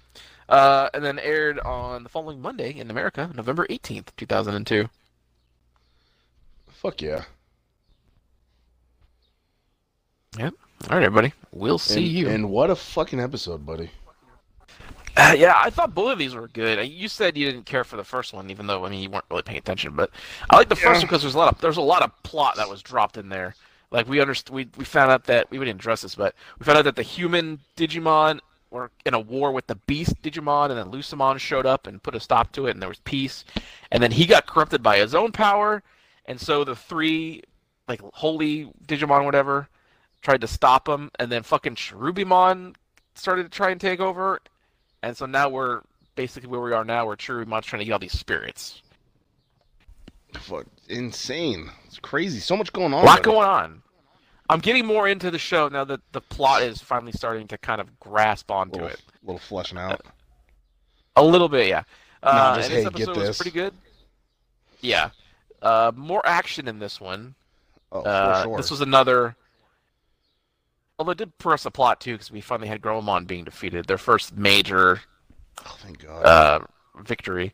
Uh, 0.47 0.89
and 0.93 1.03
then 1.03 1.17
aired 1.17 1.60
on 1.60 2.03
the 2.03 2.10
following 2.10 2.39
Monday 2.39 2.77
in 2.77 2.91
America, 2.91 3.32
November 3.34 3.65
18th, 3.67 4.10
2002. 4.15 4.89
Fuck 6.71 7.01
yeah. 7.01 7.23
All 10.37 10.97
right, 10.97 11.03
everybody. 11.03 11.33
We'll 11.51 11.77
see 11.77 12.05
and, 12.05 12.07
you. 12.07 12.29
And 12.29 12.49
what 12.49 12.69
a 12.69 12.75
fucking 12.75 13.19
episode, 13.19 13.65
buddy. 13.65 13.89
Uh, 15.17 15.35
yeah, 15.37 15.55
I 15.57 15.69
thought 15.69 15.93
both 15.93 16.13
of 16.13 16.19
these 16.19 16.33
were 16.33 16.47
good. 16.47 16.79
Uh, 16.79 16.83
You 16.83 17.09
said 17.09 17.37
you 17.37 17.51
didn't 17.51 17.65
care 17.65 17.83
for 17.83 17.97
the 17.97 18.03
first 18.03 18.33
one, 18.33 18.49
even 18.49 18.67
though 18.67 18.85
I 18.85 18.89
mean 18.89 19.01
you 19.01 19.09
weren't 19.09 19.25
really 19.29 19.41
paying 19.41 19.57
attention. 19.57 19.93
But 19.95 20.11
I 20.49 20.55
like 20.55 20.69
the 20.69 20.75
first 20.75 20.99
one 20.99 21.07
because 21.07 21.21
there's 21.21 21.35
a 21.35 21.37
lot 21.37 21.53
of 21.53 21.59
there's 21.59 21.77
a 21.77 21.81
lot 21.81 22.03
of 22.03 22.11
plot 22.23 22.55
that 22.55 22.69
was 22.69 22.81
dropped 22.81 23.17
in 23.17 23.27
there. 23.27 23.55
Like 23.91 24.07
we 24.07 24.17
underst- 24.17 24.51
we 24.51 24.69
we 24.77 24.85
found 24.85 25.11
out 25.11 25.25
that 25.25 25.49
we 25.51 25.57
didn't 25.57 25.79
address 25.79 26.03
this, 26.03 26.15
but 26.15 26.35
we 26.57 26.65
found 26.65 26.77
out 26.77 26.85
that 26.85 26.95
the 26.95 27.03
human 27.03 27.59
Digimon 27.75 28.39
were 28.71 28.91
in 29.05 29.13
a 29.13 29.19
war 29.19 29.51
with 29.51 29.67
the 29.67 29.75
beast 29.75 30.21
Digimon, 30.21 30.69
and 30.69 30.77
then 30.77 30.91
Lucimon 30.91 31.39
showed 31.39 31.65
up 31.65 31.87
and 31.87 32.01
put 32.01 32.15
a 32.15 32.19
stop 32.19 32.51
to 32.53 32.67
it, 32.67 32.71
and 32.71 32.81
there 32.81 32.87
was 32.87 32.99
peace. 32.99 33.43
And 33.91 34.01
then 34.01 34.11
he 34.11 34.25
got 34.25 34.45
corrupted 34.45 34.81
by 34.83 34.99
his 34.99 35.15
own 35.15 35.31
power, 35.31 35.83
and 36.25 36.39
so 36.39 36.63
the 36.63 36.75
three 36.75 37.43
like 37.87 37.99
holy 38.13 38.71
Digimon, 38.87 39.25
whatever, 39.25 39.67
tried 40.21 40.41
to 40.41 40.47
stop 40.47 40.88
him, 40.88 41.12
and 41.19 41.32
then 41.32 41.43
fucking 41.43 41.75
Cherubimon 41.75 42.75
started 43.15 43.43
to 43.43 43.49
try 43.49 43.71
and 43.71 43.79
take 43.79 43.99
over, 43.99 44.39
and 45.03 45.15
so 45.15 45.25
now 45.25 45.49
we're 45.49 45.82
basically 46.15 46.49
where 46.49 46.62
we 46.62 46.73
are 46.73 46.84
now, 46.86 47.05
where 47.05 47.15
Cherubimon's 47.15 47.65
trying 47.65 47.79
to 47.79 47.86
get 47.86 47.93
all 47.93 47.99
these 47.99 48.17
spirits. 48.17 48.82
Fuck, 50.34 50.65
insane. 50.88 51.69
It's 51.86 51.99
crazy. 51.99 52.39
So 52.39 52.55
much 52.55 52.71
going 52.71 52.93
on. 52.93 53.03
A 53.03 53.05
lot 53.05 53.23
buddy. 53.23 53.23
going 53.23 53.47
on. 53.47 53.82
I'm 54.49 54.60
getting 54.60 54.86
more 54.86 55.08
into 55.08 55.29
the 55.32 55.38
show 55.38 55.67
now 55.69 55.84
that 55.86 56.01
the 56.12 56.21
plot 56.21 56.63
is 56.63 56.82
finally 56.82 57.12
starting 57.12 57.47
to 57.49 57.58
kind 57.58 57.79
of 57.79 57.99
grasp 57.99 58.49
onto 58.49 58.73
Little, 58.73 58.88
it. 58.88 59.01
little 59.23 59.39
fleshing 59.39 59.77
out. 59.77 60.01
A 61.15 61.23
little 61.23 61.49
bit, 61.49 61.67
yeah. 61.67 61.84
Uh, 62.23 62.58
just, 62.58 62.69
this 62.69 62.77
hey, 62.77 62.84
get 62.89 63.10
episode 63.10 63.17
was 63.17 63.38
pretty 63.38 63.51
good. 63.51 63.73
Yeah. 64.82 65.10
Uh, 65.62 65.91
more 65.95 66.21
action 66.25 66.67
in 66.67 66.79
this 66.79 66.99
one. 66.99 67.36
Oh, 67.91 68.01
Uh, 68.01 68.41
for 68.43 68.47
sure. 68.49 68.58
This 68.58 68.71
was 68.71 68.82
another. 68.82 69.36
Although 70.99 71.12
it 71.13 71.17
did 71.17 71.38
press 71.38 71.65
a 71.65 71.71
plot 71.71 72.01
too, 72.01 72.13
because 72.13 72.29
we 72.29 72.41
finally 72.41 72.67
had 72.67 72.81
Grumblemon 72.81 73.25
being 73.25 73.45
defeated, 73.45 73.85
their 73.88 73.97
first 73.97 74.35
major 74.38 74.99
Oh, 75.65 75.77
thank 75.79 75.99
God. 76.03 76.25
uh, 76.25 76.59
victory. 77.03 77.53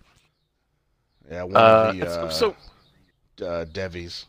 yeah, 1.30 1.44
one 1.44 1.56
Uh, 1.56 1.60
of 1.94 1.98
the 1.98 2.08
uh, 2.08 2.30
so 2.30 2.56
uh, 3.46 3.66
Devies. 3.66 4.26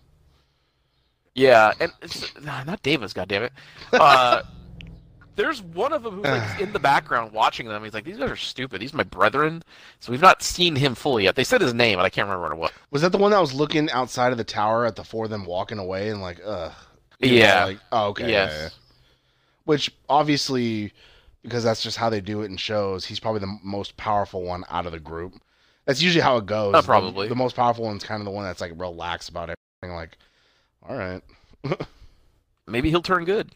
yeah, 1.34 1.72
and 1.80 1.92
it's 2.02 2.38
nah, 2.42 2.62
not 2.64 2.82
Davis, 2.82 3.12
goddammit. 3.14 3.50
Uh, 3.92 4.42
there's 5.36 5.62
one 5.62 5.92
of 5.94 6.02
them 6.02 6.16
who's 6.16 6.24
like 6.26 6.60
in 6.60 6.72
the 6.74 6.78
background 6.78 7.32
watching 7.32 7.68
them. 7.68 7.82
He's 7.84 7.94
like, 7.94 8.04
"These 8.04 8.18
guys 8.18 8.30
are 8.30 8.36
stupid. 8.36 8.80
These 8.82 8.92
are 8.92 8.98
my 8.98 9.02
brethren." 9.04 9.62
So 10.00 10.12
we've 10.12 10.20
not 10.20 10.42
seen 10.42 10.76
him 10.76 10.94
fully 10.94 11.24
yet. 11.24 11.36
They 11.36 11.44
said 11.44 11.60
his 11.62 11.72
name, 11.74 11.98
but 11.98 12.04
I 12.04 12.10
can't 12.10 12.28
remember 12.28 12.54
what. 12.54 12.72
Was 12.90 13.00
that 13.02 13.12
the 13.12 13.18
one 13.18 13.30
that 13.30 13.40
was 13.40 13.54
looking 13.54 13.90
outside 13.90 14.32
of 14.32 14.38
the 14.38 14.44
tower 14.44 14.84
at 14.84 14.96
the 14.96 15.04
four 15.04 15.24
of 15.24 15.30
them 15.30 15.44
walking 15.46 15.78
away 15.78 16.10
and 16.10 16.20
like, 16.20 16.40
ugh. 16.44 16.72
Yeah. 17.20 17.64
Like, 17.66 17.78
oh, 17.92 18.08
okay. 18.08 18.30
yes. 18.30 18.52
yeah, 18.52 18.62
yeah. 18.64 18.68
Which 19.66 19.92
obviously, 20.08 20.92
because 21.42 21.62
that's 21.62 21.82
just 21.82 21.98
how 21.98 22.08
they 22.08 22.22
do 22.22 22.40
it 22.40 22.46
in 22.46 22.56
shows, 22.56 23.04
he's 23.04 23.20
probably 23.20 23.40
the 23.40 23.58
most 23.62 23.96
powerful 23.98 24.42
one 24.42 24.64
out 24.70 24.86
of 24.86 24.92
the 24.92 24.98
group. 24.98 25.34
That's 25.84 26.00
usually 26.00 26.22
how 26.22 26.38
it 26.38 26.46
goes. 26.46 26.74
Uh, 26.74 26.82
probably. 26.82 27.28
The, 27.28 27.34
most 27.34 27.54
powerful 27.54 27.84
one's 27.84 28.04
kind 28.04 28.20
of 28.20 28.24
the 28.24 28.30
one 28.30 28.44
that's 28.44 28.60
like 28.60 28.72
relaxed 28.76 29.28
about 29.28 29.50
everything. 29.50 29.94
Like, 29.96 30.16
all 30.88 30.96
right. 30.96 31.22
Maybe 32.66 32.90
he'll 32.90 33.02
turn 33.02 33.24
good. 33.24 33.50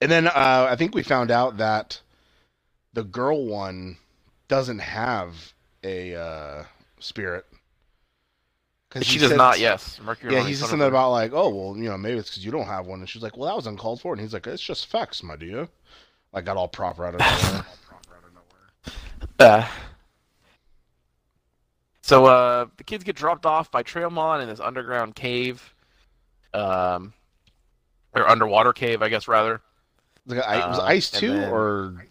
And 0.00 0.10
then 0.10 0.26
uh, 0.26 0.66
I 0.68 0.76
think 0.76 0.94
we 0.94 1.02
found 1.02 1.30
out 1.30 1.58
that 1.58 2.00
the 2.92 3.04
girl 3.04 3.46
one 3.46 3.96
doesn't 4.48 4.80
have 4.80 5.54
a 5.82 6.14
uh, 6.14 6.64
spirit. 6.98 7.46
'Cause 8.94 9.06
She 9.06 9.18
does 9.18 9.30
said- 9.30 9.36
not. 9.38 9.58
Yes, 9.58 9.98
Mercury. 10.00 10.32
Yeah, 10.34 10.46
just 10.46 10.60
son 10.60 10.70
something 10.70 10.86
about 10.88 11.10
like, 11.10 11.32
oh 11.34 11.48
well, 11.48 11.76
you 11.76 11.88
know, 11.90 11.98
maybe 11.98 12.16
it's 12.18 12.30
because 12.30 12.44
you 12.44 12.52
don't 12.52 12.66
have 12.66 12.86
one. 12.86 13.00
And 13.00 13.08
she's 13.08 13.22
like, 13.22 13.36
well, 13.36 13.48
that 13.48 13.56
was 13.56 13.66
uncalled 13.66 14.00
for. 14.00 14.12
And 14.12 14.20
he's 14.20 14.32
like, 14.32 14.46
it's 14.46 14.62
just 14.62 14.86
facts, 14.86 15.22
my 15.22 15.34
dear. 15.36 15.68
Like, 16.32 16.44
got 16.44 16.56
all 16.56 16.68
proper 16.68 17.04
out 17.06 17.14
of 17.14 17.20
nowhere. 17.20 17.66
Uh, 19.40 19.66
so 22.02 22.26
uh, 22.26 22.66
the 22.76 22.84
kids 22.84 23.02
get 23.04 23.16
dropped 23.16 23.46
off 23.46 23.70
by 23.70 23.82
Trailmon 23.82 24.42
in 24.42 24.48
this 24.48 24.60
underground 24.60 25.14
cave, 25.16 25.74
um, 26.52 27.12
or 28.14 28.28
underwater 28.28 28.72
cave, 28.72 29.02
I 29.02 29.08
guess 29.08 29.26
rather. 29.26 29.60
Like, 30.26 30.40
I, 30.44 30.68
was 30.68 30.78
it 30.78 30.82
Uh, 30.82 30.84
ice 30.84 31.10
too, 31.10 31.32
then- 31.32 31.50
or 31.50 32.06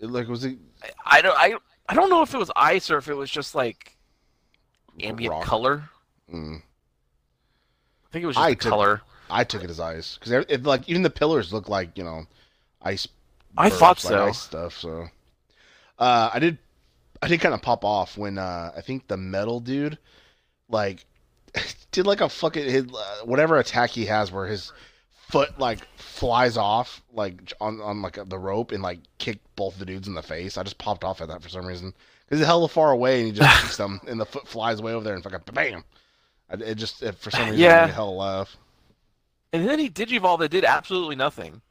like 0.00 0.28
was 0.28 0.44
it? 0.44 0.58
I 1.04 1.20
don't 1.22 1.36
I 1.36 1.54
I 1.88 1.94
don't 1.94 2.10
know 2.10 2.22
if 2.22 2.32
it 2.34 2.38
was 2.38 2.50
ice 2.54 2.90
or 2.90 2.98
if 2.98 3.08
it 3.08 3.14
was 3.14 3.30
just 3.30 3.54
like 3.54 3.96
ambient 5.00 5.32
rock? 5.32 5.44
color. 5.44 5.88
Mm. 6.32 6.56
I 6.58 8.12
think 8.12 8.22
it 8.22 8.26
was 8.26 8.36
just 8.36 8.46
I 8.46 8.50
the 8.50 8.56
took- 8.56 8.70
color. 8.70 9.02
I 9.30 9.44
took 9.44 9.62
it 9.62 9.68
as 9.68 9.78
ice 9.78 10.16
because 10.16 10.46
it 10.48 10.62
like 10.62 10.88
even 10.88 11.02
the 11.02 11.10
pillars 11.10 11.52
look 11.52 11.68
like 11.68 11.98
you 11.98 12.04
know, 12.04 12.24
ice. 12.80 13.06
I 13.56 13.68
thought 13.70 14.02
like 14.04 14.12
so. 14.12 14.26
ice 14.26 14.38
stuff. 14.38 14.78
So, 14.78 15.08
uh, 15.98 16.30
I 16.32 16.38
did, 16.38 16.58
I 17.20 17.28
did 17.28 17.40
kind 17.40 17.54
of 17.54 17.60
pop 17.60 17.84
off 17.84 18.16
when 18.16 18.38
uh, 18.38 18.72
I 18.76 18.80
think 18.80 19.06
the 19.06 19.16
metal 19.16 19.60
dude, 19.60 19.98
like, 20.68 21.04
did 21.92 22.06
like 22.06 22.20
a 22.20 22.28
fucking 22.28 22.64
his, 22.64 22.84
uh, 22.84 23.24
whatever 23.24 23.58
attack 23.58 23.90
he 23.90 24.06
has 24.06 24.32
where 24.32 24.46
his 24.46 24.72
foot 25.28 25.58
like 25.58 25.84
flies 25.96 26.56
off 26.56 27.02
like 27.12 27.52
on 27.60 27.80
on 27.82 28.00
like 28.00 28.18
the 28.28 28.38
rope 28.38 28.72
and 28.72 28.82
like 28.82 29.00
kicked 29.18 29.44
both 29.56 29.78
the 29.78 29.84
dudes 29.84 30.08
in 30.08 30.14
the 30.14 30.22
face. 30.22 30.56
I 30.56 30.62
just 30.62 30.78
popped 30.78 31.04
off 31.04 31.20
at 31.20 31.28
that 31.28 31.42
for 31.42 31.48
some 31.50 31.66
reason 31.66 31.92
because 32.24 32.38
he's 32.38 32.46
hella 32.46 32.68
far 32.68 32.92
away 32.92 33.18
and 33.18 33.26
he 33.26 33.32
just 33.32 33.60
kicks 33.62 33.76
them 33.76 34.00
and 34.06 34.18
the 34.18 34.24
foot 34.26 34.48
flies 34.48 34.80
way 34.80 34.92
over 34.92 35.04
there 35.04 35.14
and 35.14 35.22
fucking 35.22 35.40
bam. 35.52 35.84
It 36.50 36.74
just 36.76 37.02
it, 37.02 37.14
for 37.16 37.30
some 37.30 37.42
reason 37.50 37.58
Yeah. 37.60 37.80
made 37.82 37.86
me 37.88 37.94
hella 37.94 38.10
laugh. 38.10 38.56
And 39.52 39.68
then 39.68 39.78
he 39.78 39.88
digivolved 39.88 40.40
that 40.40 40.50
did 40.50 40.64
absolutely 40.64 41.16
nothing. 41.16 41.62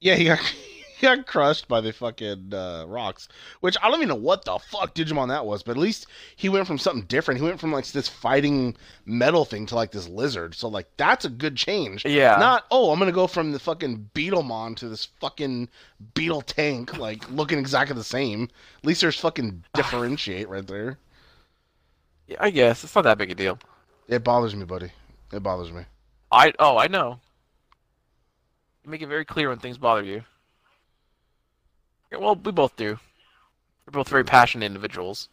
Yeah, 0.00 0.14
he 0.14 0.24
got 0.24 0.38
he 0.98 1.06
got 1.06 1.26
crushed 1.26 1.68
by 1.68 1.80
the 1.80 1.92
fucking 1.92 2.52
uh, 2.52 2.84
rocks. 2.86 3.28
Which 3.60 3.76
I 3.82 3.88
don't 3.88 3.98
even 3.98 4.08
know 4.08 4.14
what 4.16 4.44
the 4.44 4.58
fuck 4.58 4.94
Digimon 4.94 5.28
that 5.28 5.46
was, 5.46 5.62
but 5.62 5.72
at 5.72 5.76
least 5.76 6.06
he 6.36 6.48
went 6.48 6.66
from 6.66 6.78
something 6.78 7.06
different. 7.06 7.40
He 7.40 7.46
went 7.46 7.60
from 7.60 7.72
like 7.72 7.86
this 7.86 8.08
fighting 8.08 8.76
metal 9.06 9.44
thing 9.44 9.64
to 9.66 9.74
like 9.74 9.92
this 9.92 10.08
lizard. 10.08 10.54
So 10.54 10.68
like 10.68 10.88
that's 10.96 11.24
a 11.24 11.30
good 11.30 11.56
change. 11.56 12.04
Yeah. 12.04 12.36
Not 12.38 12.64
oh 12.70 12.90
I'm 12.92 12.98
gonna 12.98 13.12
go 13.12 13.26
from 13.26 13.52
the 13.52 13.58
fucking 13.58 14.10
Beetlemon 14.14 14.76
to 14.76 14.88
this 14.88 15.06
fucking 15.20 15.68
beetle 16.14 16.42
tank, 16.42 16.98
like 16.98 17.28
looking 17.30 17.58
exactly 17.58 17.94
the 17.96 18.04
same. 18.04 18.48
At 18.78 18.84
least 18.86 19.00
there's 19.00 19.18
fucking 19.18 19.64
differentiate 19.74 20.48
right 20.48 20.66
there. 20.66 20.98
Yeah, 22.28 22.36
I 22.40 22.50
guess 22.50 22.84
it's 22.84 22.94
not 22.94 23.02
that 23.04 23.18
big 23.18 23.30
a 23.30 23.34
deal. 23.34 23.58
It 24.06 24.22
bothers 24.22 24.54
me, 24.54 24.64
buddy. 24.64 24.90
It 25.32 25.42
bothers 25.42 25.72
me. 25.72 25.82
I 26.30 26.52
oh 26.58 26.76
I 26.78 26.86
know. 26.86 27.18
You 28.84 28.90
make 28.90 29.02
it 29.02 29.06
very 29.08 29.24
clear 29.24 29.48
when 29.48 29.58
things 29.58 29.78
bother 29.78 30.02
you. 30.02 30.22
Yeah, 32.12 32.18
well, 32.18 32.36
we 32.36 32.52
both 32.52 32.76
do. 32.76 32.98
We're 33.86 33.92
both 33.92 34.08
very 34.08 34.24
passionate 34.24 34.66
individuals. 34.66 35.28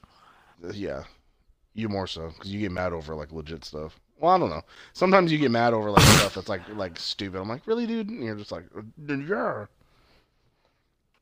Uh, 0.63 0.71
Yeah, 0.73 1.03
you 1.73 1.89
more 1.89 2.07
so 2.07 2.29
because 2.29 2.51
you 2.51 2.59
get 2.59 2.71
mad 2.71 2.93
over 2.93 3.13
like 3.15 3.31
legit 3.31 3.65
stuff. 3.65 3.99
Well, 4.17 4.31
I 4.33 4.37
don't 4.37 4.49
know. 4.49 4.61
Sometimes 4.93 5.31
you 5.31 5.37
get 5.37 5.51
mad 5.51 5.73
over 5.73 5.91
like 5.91 6.01
stuff 6.03 6.35
that's 6.35 6.49
like 6.49 6.61
like 6.75 6.97
stupid. 6.97 7.39
I'm 7.39 7.49
like, 7.49 7.67
really, 7.67 7.85
dude? 7.85 8.09
And 8.09 8.23
you're 8.23 8.35
just 8.35 8.51
like, 8.51 8.65
"Uh, 8.77 8.81
yeah. 9.15 9.65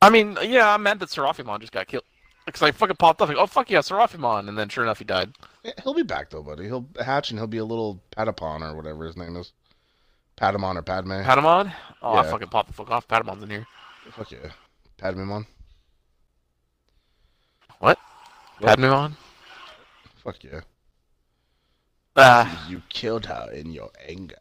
I 0.00 0.10
mean, 0.10 0.36
yeah, 0.42 0.72
I'm 0.72 0.82
mad 0.82 1.00
that 1.00 1.08
Seraphimon 1.08 1.60
just 1.60 1.72
got 1.72 1.86
killed. 1.88 2.04
Because 2.46 2.62
I 2.62 2.72
fucking 2.72 2.96
popped 2.96 3.22
up 3.22 3.28
like, 3.28 3.38
oh 3.38 3.46
fuck 3.46 3.70
yeah, 3.70 3.78
Seraphimon, 3.78 4.48
and 4.48 4.58
then 4.58 4.68
sure 4.68 4.84
enough 4.84 4.98
he 4.98 5.04
died. 5.04 5.32
Yeah, 5.62 5.72
He'll 5.82 5.94
be 5.94 6.02
back 6.02 6.28
though, 6.30 6.42
buddy. 6.42 6.64
He'll 6.64 6.86
hatch 7.02 7.30
and 7.30 7.38
he'll 7.38 7.46
be 7.46 7.58
a 7.58 7.64
little 7.64 8.02
Patapon 8.16 8.60
or 8.62 8.76
whatever 8.76 9.06
his 9.06 9.16
name 9.16 9.36
is. 9.36 9.52
Patamon 10.36 10.76
or 10.76 10.82
Padme. 10.82 11.12
Patamon? 11.22 11.72
Oh, 12.02 12.12
I 12.14 12.24
Yeah. 12.24 12.30
fucking 12.30 12.48
popped 12.48 12.68
the 12.68 12.74
fuck 12.74 12.90
off. 12.90 13.06
Patamon's 13.08 13.42
in 13.44 13.50
here. 13.50 13.66
Fuck 14.10 14.30
yeah, 14.32 14.50
Padmemon. 14.98 15.46
What? 17.78 17.98
What? 18.58 18.78
Padmemon? 18.78 19.14
Fuck 20.16 20.42
yeah. 20.44 20.60
Ah, 22.16 22.66
You 22.68 22.82
killed 22.88 23.26
her 23.26 23.50
in 23.52 23.72
your 23.72 23.90
anger. 24.06 24.36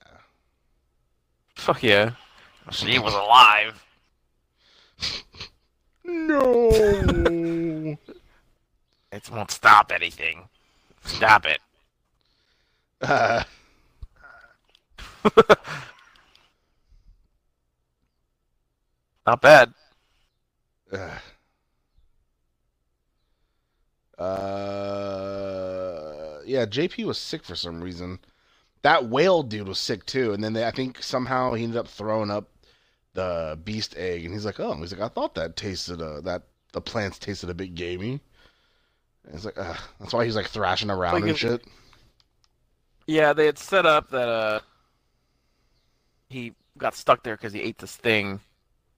fuck 1.56 1.82
yeah. 1.84 2.12
She 2.72 2.98
was 3.00 3.14
alive. 3.14 3.84
No. 6.06 7.98
It 9.14 9.30
won't 9.30 9.52
stop 9.52 9.92
anything. 9.94 10.50
Stop 11.06 11.46
it. 11.46 11.60
uh, 13.02 13.44
Not 19.28 19.42
bad. 19.42 19.74
uh, 20.92 21.10
uh, 24.22 24.32
yeah, 26.46 26.66
JP 26.66 27.06
was 27.06 27.18
sick 27.20 27.44
for 27.44 27.56
some 27.56 27.82
reason. 27.82 28.20
That 28.82 29.08
whale 29.10 29.44
dude 29.44 29.68
was 29.68 29.80
sick 29.80 30.06
too, 30.06 30.34
and 30.34 30.44
then 30.44 30.54
they, 30.54 30.66
I 30.66 30.72
think 30.72 31.02
somehow 31.04 31.54
he 31.54 31.64
ended 31.64 31.78
up 31.78 31.88
throwing 31.88 32.32
up 32.32 32.50
the 33.14 33.60
beast 33.64 33.96
egg, 33.98 34.26
and 34.26 34.34
he's 34.34 34.46
like, 34.46 34.60
"Oh, 34.60 34.74
he's 34.76 34.92
like, 34.92 35.02
I 35.02 35.08
thought 35.14 35.36
that 35.36 35.56
tasted 35.56 36.02
uh, 36.02 36.22
that 36.22 36.44
the 36.72 36.82
plants 36.82 37.20
tasted 37.20 37.50
a 37.50 37.54
bit 37.54 37.76
gamey." 37.76 38.20
And 39.26 39.36
it's 39.36 39.46
like, 39.46 39.56
that's 39.56 40.14
why 40.14 40.26
he's 40.26 40.36
like 40.36 40.48
thrashing 40.48 40.90
around 40.90 41.14
Like 41.14 41.24
and 41.30 41.38
shit. 41.38 41.64
Yeah, 43.08 43.34
they 43.34 43.46
had 43.46 43.58
set 43.58 43.86
up 43.86 44.10
that 44.12 44.30
uh 44.30 44.60
he 46.30 46.54
got 46.78 46.96
stuck 46.96 47.24
there 47.24 47.36
because 47.36 47.54
he 47.54 47.62
ate 47.62 47.78
this 47.78 47.96
thing, 47.96 48.40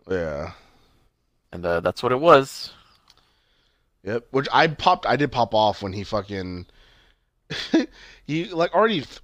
Yeah. 0.09 0.53
and 1.51 1.65
uh, 1.65 1.79
that's 1.81 2.01
what 2.01 2.11
it 2.11 2.19
was. 2.19 2.71
Yep. 4.03 4.27
Which 4.31 4.47
I 4.53 4.67
popped. 4.67 5.05
I 5.05 5.15
did 5.15 5.31
pop 5.31 5.53
off 5.53 5.81
when 5.81 5.91
he 5.93 6.03
fucking. 6.03 6.67
he 8.25 8.45
like 8.45 8.73
already 8.73 9.01
th- 9.01 9.19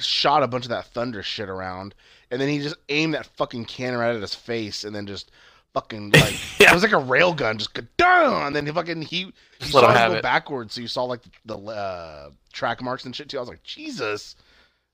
shot 0.00 0.42
a 0.42 0.48
bunch 0.48 0.64
of 0.64 0.70
that 0.70 0.86
thunder 0.86 1.22
shit 1.22 1.48
around, 1.48 1.94
and 2.32 2.40
then 2.40 2.48
he 2.48 2.58
just 2.58 2.74
aimed 2.88 3.14
that 3.14 3.26
fucking 3.36 3.66
cannon 3.66 4.00
right 4.00 4.14
at 4.16 4.20
his 4.20 4.34
face, 4.34 4.82
and 4.82 4.92
then 4.94 5.06
just 5.06 5.30
fucking 5.74 6.10
like 6.14 6.34
Yeah. 6.58 6.70
it 6.70 6.74
was 6.74 6.82
like 6.82 6.92
a 6.92 6.98
rail 6.98 7.32
gun, 7.32 7.58
just 7.58 7.72
go 7.74 7.82
down, 7.96 8.48
and 8.48 8.56
then 8.56 8.66
he 8.66 8.72
fucking 8.72 9.02
he 9.02 9.18
you 9.20 9.32
Just 9.60 9.72
saw 9.72 9.92
him 9.92 10.10
go 10.12 10.16
it. 10.18 10.22
backwards, 10.22 10.74
so 10.74 10.80
you 10.80 10.88
saw 10.88 11.04
like 11.04 11.20
the 11.44 11.56
uh, 11.56 12.30
track 12.52 12.82
marks 12.82 13.04
and 13.04 13.14
shit 13.14 13.28
too. 13.28 13.36
I 13.36 13.40
was 13.40 13.48
like 13.48 13.62
Jesus, 13.62 14.34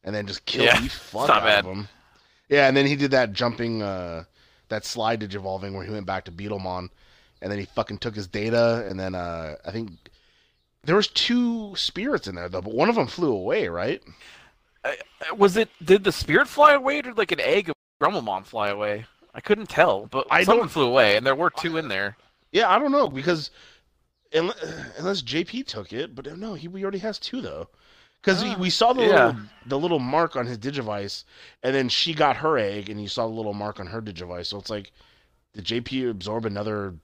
and 0.05 0.15
then 0.15 0.27
just 0.27 0.45
killed 0.45 0.67
Yeah, 0.67 0.81
the 0.81 0.89
fuck 0.91 1.31
out 1.31 1.43
bad. 1.45 1.65
of 1.65 1.73
him. 1.73 1.89
Yeah, 2.51 2.69
and 2.69 2.77
then 2.77 2.87
he 2.87 2.97
did 2.97 3.11
that 3.13 3.33
jumping, 3.33 3.83
uh, 3.83 4.25
that 4.69 4.85
slide 4.85 5.21
digivolving 5.21 5.75
where 5.75 5.85
he 5.85 5.91
went 5.91 6.07
back 6.07 6.25
to 6.27 6.33
Beetlemon, 6.33 6.89
and 7.43 7.51
then 7.53 7.59
he 7.59 7.65
fucking 7.67 7.99
took 7.99 8.15
his 8.15 8.27
data, 8.27 8.87
and 8.89 8.99
then 8.99 9.15
uh, 9.15 9.57
I 9.67 9.71
think 9.71 9.91
there 10.85 10.97
was 10.97 11.09
two 11.09 11.75
spirits 11.77 12.27
in 12.29 12.35
there 12.37 12.49
though, 12.49 12.63
but 12.63 12.73
one 12.73 12.89
of 12.89 12.95
them 12.95 13.07
flew 13.07 13.33
away, 13.33 13.69
right? 13.69 14.03
Uh, 15.31 15.35
Was 15.37 15.57
it? 15.57 15.69
Did 15.85 16.05
the 16.05 16.13
spirit 16.13 16.49
fly 16.49 16.73
away, 16.75 16.99
or 17.01 17.03
did 17.03 17.19
like 17.19 17.33
an 17.33 17.41
egg 17.41 17.69
of 17.69 17.75
Grumblemon 18.01 18.45
fly 18.47 18.69
away? 18.69 19.07
I 19.35 19.41
couldn't 19.41 19.69
tell, 19.69 20.07
but 20.07 20.27
I 20.31 20.45
someone 20.45 20.69
flew 20.69 20.87
away, 20.89 21.17
and 21.17 21.27
there 21.27 21.35
were 21.35 21.51
two 21.51 21.77
in 21.77 21.89
there. 21.89 22.17
Yeah, 22.53 22.71
I 22.71 22.79
don't 22.79 22.93
know 22.93 23.09
because 23.09 23.51
unless, 24.33 24.57
unless 24.99 25.23
JP 25.23 25.67
took 25.67 25.93
it, 25.93 26.15
but 26.15 26.27
no, 26.39 26.55
he 26.55 26.67
we 26.69 26.83
already 26.83 26.99
has 26.99 27.19
two 27.19 27.41
though. 27.41 27.69
Because 28.21 28.43
Ah, 28.43 28.57
we 28.59 28.71
saw 28.71 28.93
the 28.93 29.03
yeah. 29.03 29.27
little 29.27 29.41
the 29.67 29.79
little 29.79 29.99
mark 29.99 30.35
on 30.37 30.47
his 30.47 30.59
digivice, 30.59 31.25
and 31.63 31.75
then 31.75 31.89
she 31.89 32.15
got 32.15 32.37
her 32.37 32.59
egg, 32.59 32.89
and 32.89 33.01
you 33.01 33.09
saw 33.09 33.27
the 33.29 33.35
little 33.35 33.55
mark 33.55 33.79
on 33.81 33.87
her 33.87 34.01
digivice. 34.03 34.47
So 34.47 34.59
it's 34.59 34.71
like, 34.71 34.93
did 35.55 35.65
JP 35.65 36.11
absorb 36.11 36.47
another 36.47 36.95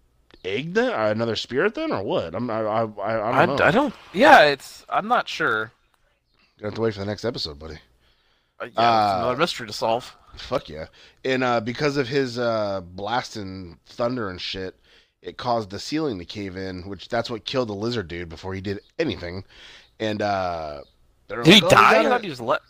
egg 0.44 0.74
then, 0.74 0.92
or 0.92 1.10
another 1.10 1.36
spirit 1.36 1.74
then, 1.74 1.92
or 1.92 2.02
what? 2.02 2.34
I'm 2.34 2.50
I 2.50 2.60
I, 2.62 2.82
I, 2.84 3.14
I 3.14 3.42
I, 3.42 3.46
don't 3.46 3.58
know. 3.58 3.64
I 3.64 3.70
don't. 3.70 3.94
Yeah, 4.12 4.44
it's. 4.46 4.84
I'm 4.88 5.06
not 5.08 5.28
sure. 5.28 5.70
Gonna 6.58 6.68
have 6.68 6.74
to 6.74 6.80
wait 6.80 6.94
for 6.94 7.00
the 7.00 7.06
next 7.06 7.24
episode, 7.24 7.58
buddy. 7.58 7.78
Uh, 8.60 8.66
yeah, 8.66 8.80
Uh, 8.80 9.18
another 9.18 9.36
mystery 9.36 9.66
to 9.66 9.72
solve. 9.72 10.16
Fuck 10.36 10.68
yeah! 10.68 10.86
And 11.24 11.44
uh, 11.44 11.60
because 11.60 11.96
of 11.96 12.08
his 12.08 12.38
uh, 12.38 12.80
blasting 12.82 13.78
thunder 13.86 14.30
and 14.30 14.40
shit, 14.40 14.76
it 15.22 15.36
caused 15.36 15.70
the 15.70 15.78
ceiling 15.78 16.18
to 16.18 16.24
cave 16.24 16.56
in, 16.56 16.88
which 16.88 17.08
that's 17.08 17.30
what 17.30 17.44
killed 17.44 17.68
the 17.68 17.74
lizard 17.74 18.08
dude 18.08 18.28
before 18.28 18.54
he 18.54 18.60
did 18.60 18.80
anything. 18.98 19.44
And 20.00 20.20
uh, 20.22 20.82
Did 21.28 21.46
he 21.46 21.52
like, 21.54 21.64
"Oh, 21.64 21.68
die? 21.68 21.92
Gotta-" 21.94 22.08
thought 22.08 22.22
he 22.22 22.28
just 22.28 22.40
let. 22.40 22.60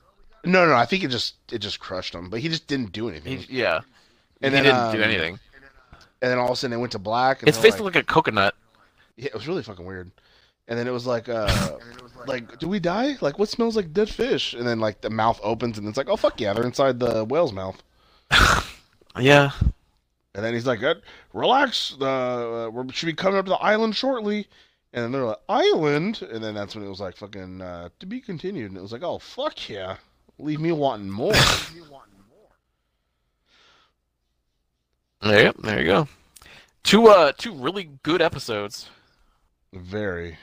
No, 0.44 0.66
no, 0.66 0.74
I 0.74 0.84
think 0.84 1.04
it 1.04 1.08
just 1.08 1.36
it 1.50 1.58
just 1.58 1.80
crushed 1.80 2.14
him, 2.14 2.28
but 2.28 2.40
he 2.40 2.48
just 2.48 2.66
didn't 2.66 2.92
do 2.92 3.08
anything. 3.08 3.38
He, 3.38 3.58
yeah. 3.58 3.80
And 4.42 4.54
he 4.54 4.60
then, 4.60 4.64
didn't 4.64 4.92
do 4.92 4.98
um, 4.98 5.10
anything. 5.10 5.38
And 6.20 6.30
then 6.30 6.38
all 6.38 6.46
of 6.46 6.52
a 6.52 6.56
sudden 6.56 6.76
it 6.76 6.80
went 6.80 6.92
to 6.92 6.98
black. 6.98 7.40
And 7.40 7.48
His 7.48 7.56
face 7.56 7.72
like, 7.74 7.80
looked 7.82 7.96
like 7.96 8.04
a 8.04 8.06
coconut. 8.06 8.54
yeah, 9.16 9.26
it 9.26 9.34
was 9.34 9.48
really 9.48 9.62
fucking 9.62 9.84
weird. 9.84 10.10
And 10.68 10.78
then 10.78 10.86
it 10.88 10.92
was 10.92 11.06
like, 11.06 11.28
uh, 11.28 11.78
like, 12.26 12.58
do 12.58 12.68
we 12.68 12.80
die? 12.80 13.16
Like, 13.20 13.38
what 13.38 13.48
smells 13.50 13.76
like 13.76 13.92
dead 13.92 14.08
fish? 14.08 14.54
And 14.54 14.66
then 14.66 14.80
like 14.80 15.00
the 15.02 15.10
mouth 15.10 15.38
opens, 15.42 15.76
and 15.78 15.86
it's 15.88 15.96
like, 15.98 16.08
oh 16.08 16.16
fuck 16.16 16.40
yeah, 16.40 16.52
they're 16.54 16.64
inside 16.64 16.98
the 17.00 17.24
whale's 17.24 17.52
mouth. 17.52 17.82
Yeah. 19.20 19.52
And 20.34 20.44
then 20.44 20.54
he's 20.54 20.66
like, 20.66 20.82
"Uh, 20.82 20.96
"Relax, 21.32 21.94
uh, 22.00 22.68
we 22.72 22.92
should 22.92 23.06
be 23.06 23.12
coming 23.12 23.38
up 23.38 23.44
to 23.44 23.50
the 23.50 23.56
island 23.58 23.94
shortly." 23.94 24.48
And 24.92 25.04
then 25.04 25.12
they're 25.12 25.24
like, 25.24 25.38
"Island," 25.48 26.22
and 26.22 26.42
then 26.42 26.54
that's 26.54 26.74
when 26.74 26.84
it 26.84 26.88
was 26.88 26.98
like, 26.98 27.16
"Fucking 27.16 27.60
uh, 27.62 27.90
to 28.00 28.06
be 28.06 28.20
continued." 28.20 28.70
And 28.72 28.76
it 28.76 28.82
was 28.82 28.90
like, 28.90 29.04
"Oh 29.04 29.20
fuck 29.20 29.68
yeah, 29.68 29.98
leave 30.40 30.58
me 30.58 30.72
wanting 30.72 31.08
more." 31.10 31.32
There, 35.22 35.44
you- 35.46 35.54
there 35.62 35.78
you 35.80 35.86
go. 35.86 36.08
Two 36.82 37.06
uh 37.08 37.32
two 37.38 37.54
really 37.54 37.90
good 38.02 38.20
episodes. 38.20 38.90
Very. 39.72 40.36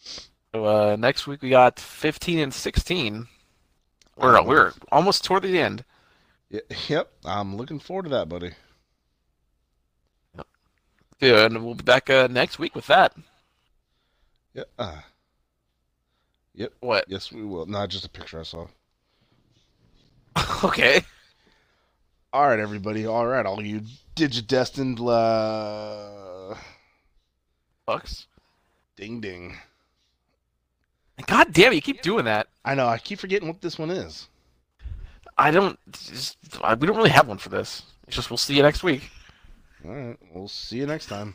So 0.00 0.22
uh 0.54 0.96
next 0.98 1.26
week 1.26 1.42
we 1.42 1.50
got 1.50 1.78
15 1.78 2.38
and 2.38 2.54
16. 2.54 3.28
We're 4.16 4.42
we're 4.42 4.72
almost 4.90 5.24
toward 5.24 5.42
the 5.42 5.58
end. 5.58 5.84
Yep, 6.88 7.10
I'm 7.24 7.56
looking 7.56 7.78
forward 7.78 8.04
to 8.04 8.08
that, 8.10 8.28
buddy. 8.28 8.52
Yeah, 11.20 11.46
and 11.46 11.64
we'll 11.64 11.74
be 11.74 11.82
back 11.82 12.10
uh, 12.10 12.28
next 12.30 12.58
week 12.58 12.74
with 12.74 12.86
that. 12.88 13.14
Yeah. 14.52 14.64
Uh, 14.78 15.00
yep. 16.54 16.72
What? 16.80 17.06
yes, 17.08 17.32
we 17.32 17.42
will. 17.42 17.66
Not 17.66 17.88
just 17.88 18.04
a 18.04 18.10
picture 18.10 18.40
I 18.40 18.42
saw. 18.42 18.66
okay. 20.64 21.02
All 22.32 22.46
right, 22.46 22.58
everybody. 22.58 23.06
All 23.06 23.26
right, 23.26 23.46
all 23.46 23.62
you 23.62 23.82
digidestined. 24.14 25.00
Uh... 25.00 26.54
Fucks. 27.88 28.26
Ding 28.96 29.20
ding. 29.20 29.56
God 31.24 31.52
damn 31.52 31.72
it, 31.72 31.76
you 31.76 31.82
keep 31.82 32.02
doing 32.02 32.26
that. 32.26 32.48
I 32.64 32.74
know. 32.74 32.86
I 32.86 32.98
keep 32.98 33.18
forgetting 33.18 33.48
what 33.48 33.62
this 33.62 33.78
one 33.78 33.90
is. 33.90 34.28
I 35.38 35.50
don't 35.50 35.78
just, 35.92 36.36
we 36.42 36.86
don't 36.86 36.96
really 36.96 37.10
have 37.10 37.26
one 37.28 37.38
for 37.38 37.48
this. 37.48 37.82
It's 38.06 38.16
just 38.16 38.30
we'll 38.30 38.36
see 38.36 38.54
you 38.54 38.62
next 38.62 38.82
week. 38.82 39.10
All 39.84 39.94
right. 39.94 40.16
We'll 40.34 40.48
see 40.48 40.76
you 40.76 40.86
next 40.86 41.06
time. 41.06 41.34